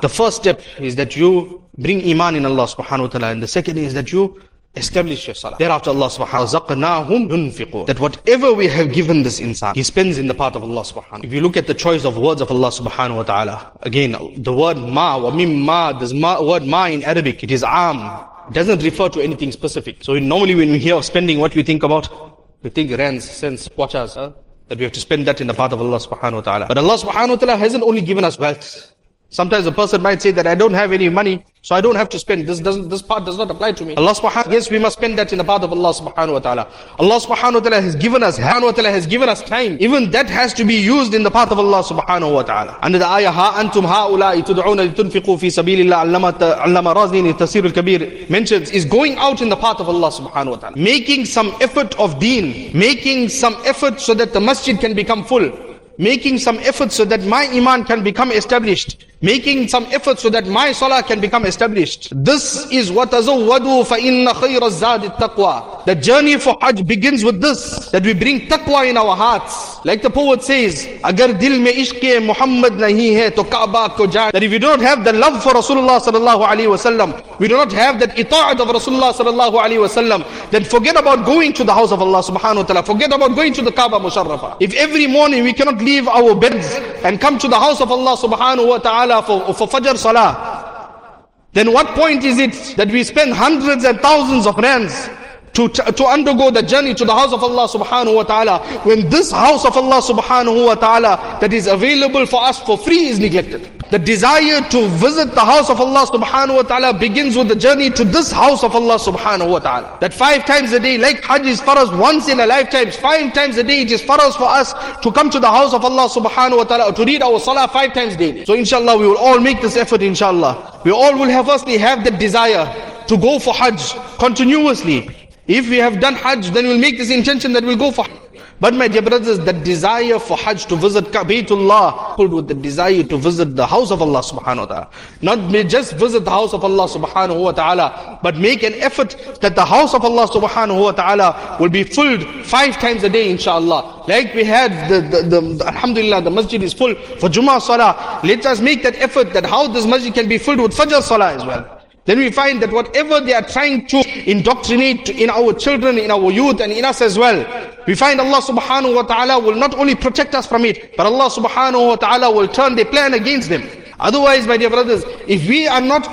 The 0.01 0.09
first 0.09 0.37
step 0.37 0.61
is 0.79 0.95
that 0.95 1.15
you 1.15 1.63
bring 1.77 2.09
iman 2.11 2.35
in 2.35 2.45
Allah 2.45 2.67
subhanahu 2.67 3.01
wa 3.01 3.07
ta'ala. 3.07 3.31
And 3.31 3.43
the 3.43 3.47
second 3.47 3.77
is 3.77 3.93
that 3.93 4.11
you 4.11 4.41
establish 4.75 5.27
your 5.27 5.35
salah. 5.35 5.57
Thereafter 5.57 5.89
Allah 5.91 6.07
subhanahu 6.07 6.69
wa 6.69 6.75
ta'ala, 6.75 7.85
That 7.85 7.99
whatever 7.99 8.53
we 8.53 8.67
have 8.67 8.91
given 8.91 9.23
this 9.23 9.39
insan, 9.39 9.75
he 9.75 9.83
spends 9.83 10.17
in 10.17 10.27
the 10.27 10.33
path 10.33 10.55
of 10.55 10.63
Allah 10.63 10.81
subhanahu 10.81 10.95
wa 10.95 11.17
ta'ala. 11.17 11.25
If 11.25 11.33
you 11.33 11.41
look 11.41 11.57
at 11.57 11.67
the 11.67 11.73
choice 11.73 12.05
of 12.05 12.17
words 12.17 12.41
of 12.41 12.49
Allah 12.51 12.69
subhanahu 12.69 13.17
wa 13.17 13.23
ta'ala, 13.23 13.71
again, 13.81 14.15
the 14.37 14.53
word 14.53 14.77
ma, 14.77 15.17
wa 15.17 15.31
mimma, 15.31 15.99
this 15.99 16.13
ma, 16.13 16.41
word 16.41 16.63
ma 16.63 16.85
in 16.85 17.03
Arabic, 17.03 17.43
it 17.43 17.51
is 17.51 17.63
am. 17.63 18.25
Doesn't 18.51 18.83
refer 18.83 19.09
to 19.09 19.21
anything 19.21 19.51
specific. 19.51 20.03
So 20.03 20.19
normally 20.19 20.55
when 20.55 20.71
we 20.71 20.79
hear 20.79 20.95
of 20.95 21.05
spending, 21.05 21.39
what 21.39 21.55
we 21.55 21.63
think 21.63 21.83
about? 21.83 22.32
We 22.63 22.69
think 22.69 22.97
rands, 22.97 23.29
cents, 23.29 23.67
kwatas, 23.67 24.15
huh? 24.15 24.31
that 24.69 24.77
we 24.77 24.85
have 24.85 24.93
to 24.93 24.99
spend 24.99 25.27
that 25.27 25.41
in 25.41 25.47
the 25.47 25.53
path 25.53 25.73
of 25.73 25.81
Allah 25.81 25.97
subhanahu 25.97 26.35
wa 26.35 26.41
ta'ala. 26.41 26.65
But 26.67 26.77
Allah 26.77 26.95
subhanahu 26.97 27.29
wa 27.29 27.35
ta'ala 27.35 27.57
hasn't 27.57 27.83
only 27.83 28.01
given 28.01 28.23
us 28.23 28.39
wealth. 28.39 28.92
Sometimes 29.33 29.65
a 29.65 29.71
person 29.71 29.99
might 30.03 30.21
say 30.21 30.29
that 30.29 30.45
I 30.45 30.53
don't 30.53 30.75
have 30.75 30.91
any 30.91 31.09
money, 31.09 31.43
so 31.63 31.73
I 31.73 31.81
don't 31.81 31.95
have 31.95 32.07
to 32.09 32.19
spend. 32.19 32.45
This 32.45 32.59
doesn't, 32.59 32.89
this 32.89 33.01
part 33.01 33.25
does 33.25 33.35
not 33.35 33.49
apply 33.49 33.71
to 33.71 33.83
me. 33.83 33.95
Allah 33.95 34.13
subhanahu 34.13 34.51
yes, 34.51 34.69
we 34.69 34.77
must 34.77 34.97
spend 34.99 35.17
that 35.17 35.31
in 35.31 35.39
the 35.39 35.43
path 35.43 35.63
of 35.63 35.71
Allah 35.71 35.91
subhanahu 35.91 36.33
wa 36.33 36.39
ta'ala. 36.39 36.67
Allah 36.99 37.19
subhanahu 37.19 37.53
wa 37.55 37.59
ta'ala 37.61 37.81
has 37.81 37.95
given 37.95 38.21
us, 38.21 38.37
subhanahu 38.37 38.65
wa 38.65 38.71
ta'ala 38.73 38.91
has 38.91 39.07
given 39.07 39.29
us 39.29 39.41
time. 39.41 39.77
Even 39.79 40.11
that 40.11 40.29
has 40.29 40.53
to 40.53 40.63
be 40.63 40.75
used 40.75 41.15
in 41.15 41.23
the 41.23 41.31
path 41.31 41.49
of 41.49 41.57
Allah 41.57 41.81
subhanahu 41.81 42.31
wa 42.31 42.43
ta'ala. 42.43 42.77
Under 42.83 42.99
the 42.99 43.07
ayah, 43.07 43.31
ha 43.31 43.59
antum 43.59 43.87
ha'ula'i 43.87 44.43
tud'una 44.43 44.93
litunfiqu 44.93 45.39
fi 45.39 45.47
sabilillah 45.47 46.05
allama 46.05 46.93
razni 46.93 47.33
tafsir 47.33 47.65
al-kabir 47.65 48.29
mentions 48.29 48.69
is 48.69 48.85
going 48.85 49.15
out 49.17 49.41
in 49.41 49.49
the 49.49 49.57
path 49.57 49.79
of 49.79 49.89
Allah 49.89 50.11
subhanahu 50.11 50.51
wa 50.51 50.57
ta'ala. 50.57 50.77
Making 50.77 51.25
some 51.25 51.55
effort 51.59 51.97
of 51.97 52.19
deen. 52.19 52.69
Making 52.77 53.29
some 53.29 53.55
effort 53.65 53.99
so 53.99 54.13
that 54.13 54.31
the 54.31 54.39
masjid 54.39 54.79
can 54.79 54.93
become 54.93 55.25
full 55.25 55.51
making 55.97 56.39
some 56.39 56.57
effort 56.59 56.91
so 56.91 57.05
that 57.05 57.23
my 57.23 57.45
iman 57.53 57.83
can 57.83 58.03
become 58.03 58.31
established, 58.31 59.05
making 59.23 59.69
some 59.69 59.85
effort 59.91 60.19
so 60.19 60.29
that 60.29 60.45
my 60.45 60.73
salah 60.73 61.01
can 61.01 61.21
become 61.21 61.45
established. 61.45 62.11
This 62.13 62.69
is 62.71 62.91
what 62.91 63.09
tazawwadu 63.11 63.87
fa 63.87 63.97
inna 63.97 64.33
khayra 64.33 64.69
zadi 64.69 65.09
taqwa. 65.17 65.85
The 65.85 65.95
journey 65.95 66.37
for 66.37 66.57
Hajj 66.61 66.85
begins 66.85 67.23
with 67.23 67.39
this, 67.41 67.89
that 67.91 68.03
we 68.03 68.13
bring 68.13 68.41
taqwa 68.41 68.89
in 68.89 68.97
our 68.97 69.15
hearts. 69.15 69.83
Like 69.85 70.01
the 70.01 70.09
poet 70.09 70.43
says, 70.43 70.87
agar 71.03 71.33
dil 71.33 71.59
mein 71.59 71.75
ishq 71.75 72.03
Muhammad 72.25 72.73
nahi 72.73 73.15
hai 73.17 73.29
to 73.29 73.43
Kaaba 73.45 73.95
ko 73.95 74.07
jaan. 74.07 74.31
That 74.33 74.43
if 74.43 74.51
we 74.51 74.59
do 74.59 74.67
not 74.67 74.81
have 74.81 75.05
the 75.05 75.13
love 75.13 75.41
for 75.41 75.53
Rasulullah 75.53 76.01
sallallahu 76.01 76.45
alaihi 76.45 76.67
wasallam, 76.75 77.39
we 77.39 77.47
do 77.47 77.55
not 77.55 77.71
have 77.71 77.99
that 78.01 78.17
ita'at 78.17 78.59
of 78.59 78.67
Rasulullah 78.67 79.13
sallallahu 79.13 79.55
alaihi 79.55 79.87
wasallam, 79.87 80.51
then 80.51 80.65
forget 80.65 80.97
about 80.99 81.25
going 81.25 81.53
to 81.53 81.63
the 81.63 81.73
house 81.73 81.91
of 81.93 82.01
Allah 82.01 82.21
subhanahu 82.21 82.57
wa 82.57 82.63
ta'ala. 82.63 82.83
Forget 82.83 83.13
about 83.13 83.35
going 83.35 83.53
to 83.53 83.61
the 83.61 83.71
Kaaba 83.71 83.99
musharrafa. 83.99 84.57
If 84.59 84.73
every 84.75 85.07
morning 85.07 85.43
we 85.43 85.53
cannot 85.53 85.77
leave 85.77 86.09
our 86.09 86.35
beds 86.35 86.73
and 87.03 87.21
come 87.21 87.37
to 87.39 87.47
the 87.47 87.59
house 87.59 87.79
of 87.79 87.89
Allah 87.89 88.17
subhanahu 88.17 88.67
wa 88.67 88.77
ta'ala 88.79 89.12
for, 89.21 89.53
for 89.53 89.67
Fajr 89.67 89.97
Salah, 89.97 91.27
then 91.53 91.71
what 91.71 91.87
point 91.89 92.23
is 92.23 92.39
it 92.39 92.75
that 92.77 92.89
we 92.89 93.03
spend 93.03 93.33
hundreds 93.33 93.83
and 93.85 93.99
thousands 93.99 94.47
of 94.47 94.57
rands 94.57 95.09
to, 95.53 95.69
to 95.69 96.05
undergo 96.05 96.49
the 96.49 96.63
journey 96.63 96.93
to 96.95 97.05
the 97.05 97.13
house 97.13 97.31
of 97.31 97.43
Allah 97.43 97.67
subhanahu 97.67 98.15
wa 98.15 98.23
ta'ala 98.23 98.59
when 98.83 99.07
this 99.09 99.31
house 99.31 99.65
of 99.65 99.77
Allah 99.77 100.01
subhanahu 100.01 100.65
wa 100.65 100.73
ta'ala 100.75 101.37
that 101.39 101.53
is 101.53 101.67
available 101.67 102.25
for 102.25 102.41
us 102.43 102.59
for 102.59 102.77
free 102.77 103.07
is 103.07 103.19
neglected. 103.19 103.69
The 103.93 103.99
desire 103.99 104.59
to 104.71 104.87
visit 104.87 105.35
the 105.35 105.45
house 105.45 105.69
of 105.69 105.79
Allah 105.79 106.07
subhanahu 106.07 106.55
wa 106.55 106.61
ta'ala 106.63 106.97
begins 106.97 107.37
with 107.37 107.47
the 107.47 107.55
journey 107.55 107.91
to 107.91 108.03
this 108.03 108.31
house 108.31 108.63
of 108.63 108.75
Allah 108.75 108.97
subhanahu 108.97 109.51
wa 109.51 109.59
ta'ala. 109.59 109.99
That 110.01 110.15
five 110.15 110.47
times 110.47 110.71
a 110.71 110.79
day, 110.79 110.97
like 110.97 111.23
Hajj 111.23 111.45
is 111.45 111.61
for 111.61 111.77
us 111.77 111.91
once 111.91 112.27
in 112.27 112.39
a 112.39 112.47
lifetime, 112.47 112.89
five 112.89 113.33
times 113.33 113.55
a 113.57 113.63
day 113.63 113.81
it 113.81 113.91
is 113.91 114.01
for 114.01 114.19
us 114.19 114.35
for 114.35 114.49
us 114.49 114.73
to 115.03 115.11
come 115.11 115.29
to 115.29 115.39
the 115.39 115.47
house 115.47 115.75
of 115.75 115.85
Allah 115.85 116.09
subhanahu 116.09 116.57
wa 116.57 116.63
ta'ala, 116.63 116.91
to 116.95 117.05
read 117.05 117.21
our 117.21 117.39
salah 117.39 117.67
five 117.67 117.93
times 117.93 118.17
daily. 118.17 118.45
So 118.45 118.55
inshallah 118.55 118.97
we 118.97 119.05
will 119.05 119.19
all 119.19 119.39
make 119.39 119.61
this 119.61 119.77
effort 119.77 120.01
inshallah. 120.01 120.81
We 120.83 120.89
all 120.89 121.13
will 121.13 121.29
have 121.29 121.45
firstly 121.45 121.77
have 121.77 122.03
that 122.05 122.17
desire 122.17 122.65
to 123.05 123.15
go 123.15 123.37
for 123.37 123.53
Hajj 123.53 123.93
continuously. 124.17 125.07
If 125.45 125.69
we 125.69 125.77
have 125.77 125.99
done 125.99 126.15
Hajj, 126.15 126.49
then 126.49 126.65
we'll 126.65 126.79
make 126.79 126.97
this 126.97 127.11
intention 127.11 127.53
that 127.53 127.63
we'll 127.63 127.77
go 127.77 127.91
for 127.91 128.05
Hajj. 128.05 128.22
But 128.63 128.75
my 128.75 128.87
dear 128.87 129.01
brothers, 129.01 129.39
the 129.39 129.51
desire 129.51 130.17
for 130.19 130.37
Hajj 130.37 130.67
to 130.67 130.77
visit 130.77 131.11
Ka'batullah, 131.11 132.15
coupled 132.15 132.31
with 132.31 132.47
the 132.47 132.53
desire 132.53 133.03
to 133.03 133.17
visit 133.17 133.57
the 133.57 133.67
house 133.67 133.91
of 133.91 134.01
Allah 134.01 134.21
subhanahu 134.21 134.59
wa 134.59 134.65
ta'ala. 134.65 134.89
Not 135.21 135.51
just 135.67 135.97
visit 135.97 136.23
the 136.23 136.31
house 136.31 136.53
of 136.53 136.63
Allah 136.63 136.87
subhanahu 136.87 137.43
wa 137.43 137.51
ta'ala, 137.51 138.19
but 138.23 138.37
make 138.37 138.63
an 138.63 138.73
effort 138.75 139.17
that 139.41 139.57
the 139.57 139.65
house 139.65 139.93
of 139.93 140.05
Allah 140.05 140.29
subhanahu 140.29 140.81
wa 140.81 140.93
ta'ala 140.93 141.57
will 141.59 141.67
be 141.67 141.83
filled 141.83 142.23
five 142.45 142.79
times 142.79 143.03
a 143.03 143.09
day 143.09 143.31
inshallah. 143.31 144.05
Like 144.07 144.33
we 144.33 144.45
had 144.45 144.71
the, 144.89 145.01
the, 145.01 145.23
the, 145.23 145.41
the 145.41 145.67
Alhamdulillah, 145.67 146.21
the 146.21 146.31
masjid 146.31 146.63
is 146.63 146.71
full 146.71 146.95
for 147.19 147.27
Jummah 147.27 147.61
Salah. 147.61 148.21
Let 148.23 148.45
us 148.45 148.61
make 148.61 148.81
that 148.83 148.95
effort 148.95 149.33
that 149.33 149.45
how 149.45 149.67
this 149.67 149.85
masjid 149.85 150.13
can 150.13 150.29
be 150.29 150.37
filled 150.37 150.61
with 150.61 150.71
Fajr 150.71 151.01
Salah 151.01 151.33
as 151.33 151.45
well. 151.45 151.81
Then 152.05 152.17
we 152.17 152.31
find 152.31 152.61
that 152.61 152.71
whatever 152.71 153.21
they 153.21 153.33
are 153.33 153.47
trying 153.47 153.87
to 153.87 154.29
indoctrinate 154.29 155.09
in 155.09 155.29
our 155.29 155.53
children, 155.53 155.97
in 155.97 156.11
our 156.11 156.31
youth 156.31 156.59
and 156.59 156.71
in 156.71 156.83
us 156.83 157.01
as 157.01 157.17
well, 157.17 157.45
we 157.87 157.95
find 157.95 158.19
Allah 158.21 158.41
subhanahu 158.41 158.95
wa 158.95 159.03
ta'ala 159.03 159.39
will 159.39 159.55
not 159.55 159.75
only 159.75 159.95
protect 159.95 160.35
us 160.35 160.45
from 160.47 160.63
it, 160.65 160.95
but 160.95 161.05
Allah 161.05 161.29
subhanahu 161.29 161.87
wa 161.87 161.95
ta'ala 161.95 162.31
will 162.31 162.47
turn 162.47 162.75
the 162.75 162.85
plan 162.85 163.13
against 163.13 163.49
them. 163.49 163.67
Otherwise, 163.99 164.47
my 164.47 164.57
dear 164.57 164.69
brothers, 164.69 165.03
if 165.27 165.47
we 165.47 165.67
are 165.67 165.81
not, 165.81 166.07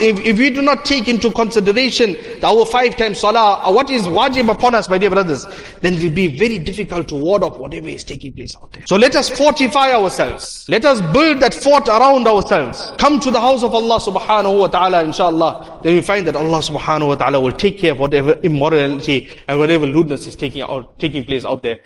if, 0.00 0.18
if 0.20 0.38
we 0.38 0.50
do 0.50 0.62
not 0.62 0.84
take 0.84 1.08
into 1.08 1.30
consideration 1.30 2.16
our 2.42 2.64
five 2.64 2.96
times 2.96 3.18
salah, 3.20 3.62
or 3.66 3.74
what 3.74 3.90
is 3.90 4.06
wajib 4.06 4.50
upon 4.50 4.74
us, 4.74 4.88
my 4.88 4.98
dear 4.98 5.10
brothers, 5.10 5.46
then 5.80 5.94
it 5.94 6.02
will 6.02 6.10
be 6.10 6.28
very 6.36 6.58
difficult 6.58 7.08
to 7.08 7.14
ward 7.14 7.42
off 7.42 7.58
whatever 7.58 7.88
is 7.88 8.04
taking 8.04 8.32
place 8.32 8.56
out 8.56 8.72
there. 8.72 8.86
So 8.86 8.96
let 8.96 9.16
us 9.16 9.28
fortify 9.28 9.92
ourselves. 9.92 10.66
Let 10.68 10.84
us 10.84 11.00
build 11.12 11.40
that 11.40 11.54
fort 11.54 11.88
around 11.88 12.26
ourselves. 12.26 12.92
Come 12.98 13.20
to 13.20 13.30
the 13.30 13.40
house 13.40 13.62
of 13.62 13.74
Allah 13.74 13.98
subhanahu 13.98 14.58
wa 14.60 14.66
ta'ala, 14.68 15.04
inshallah. 15.04 15.80
Then 15.82 15.94
we 15.94 16.02
find 16.02 16.26
that 16.26 16.36
Allah 16.36 16.58
subhanahu 16.58 17.08
wa 17.08 17.14
ta'ala 17.16 17.40
will 17.40 17.52
take 17.52 17.78
care 17.78 17.92
of 17.92 17.98
whatever 17.98 18.32
immorality 18.42 19.28
and 19.48 19.58
whatever 19.58 19.86
lewdness 19.86 20.26
is 20.26 20.36
taking 20.36 20.62
out, 20.62 20.98
taking 20.98 21.24
place 21.24 21.44
out 21.44 21.62
there. 21.62 21.80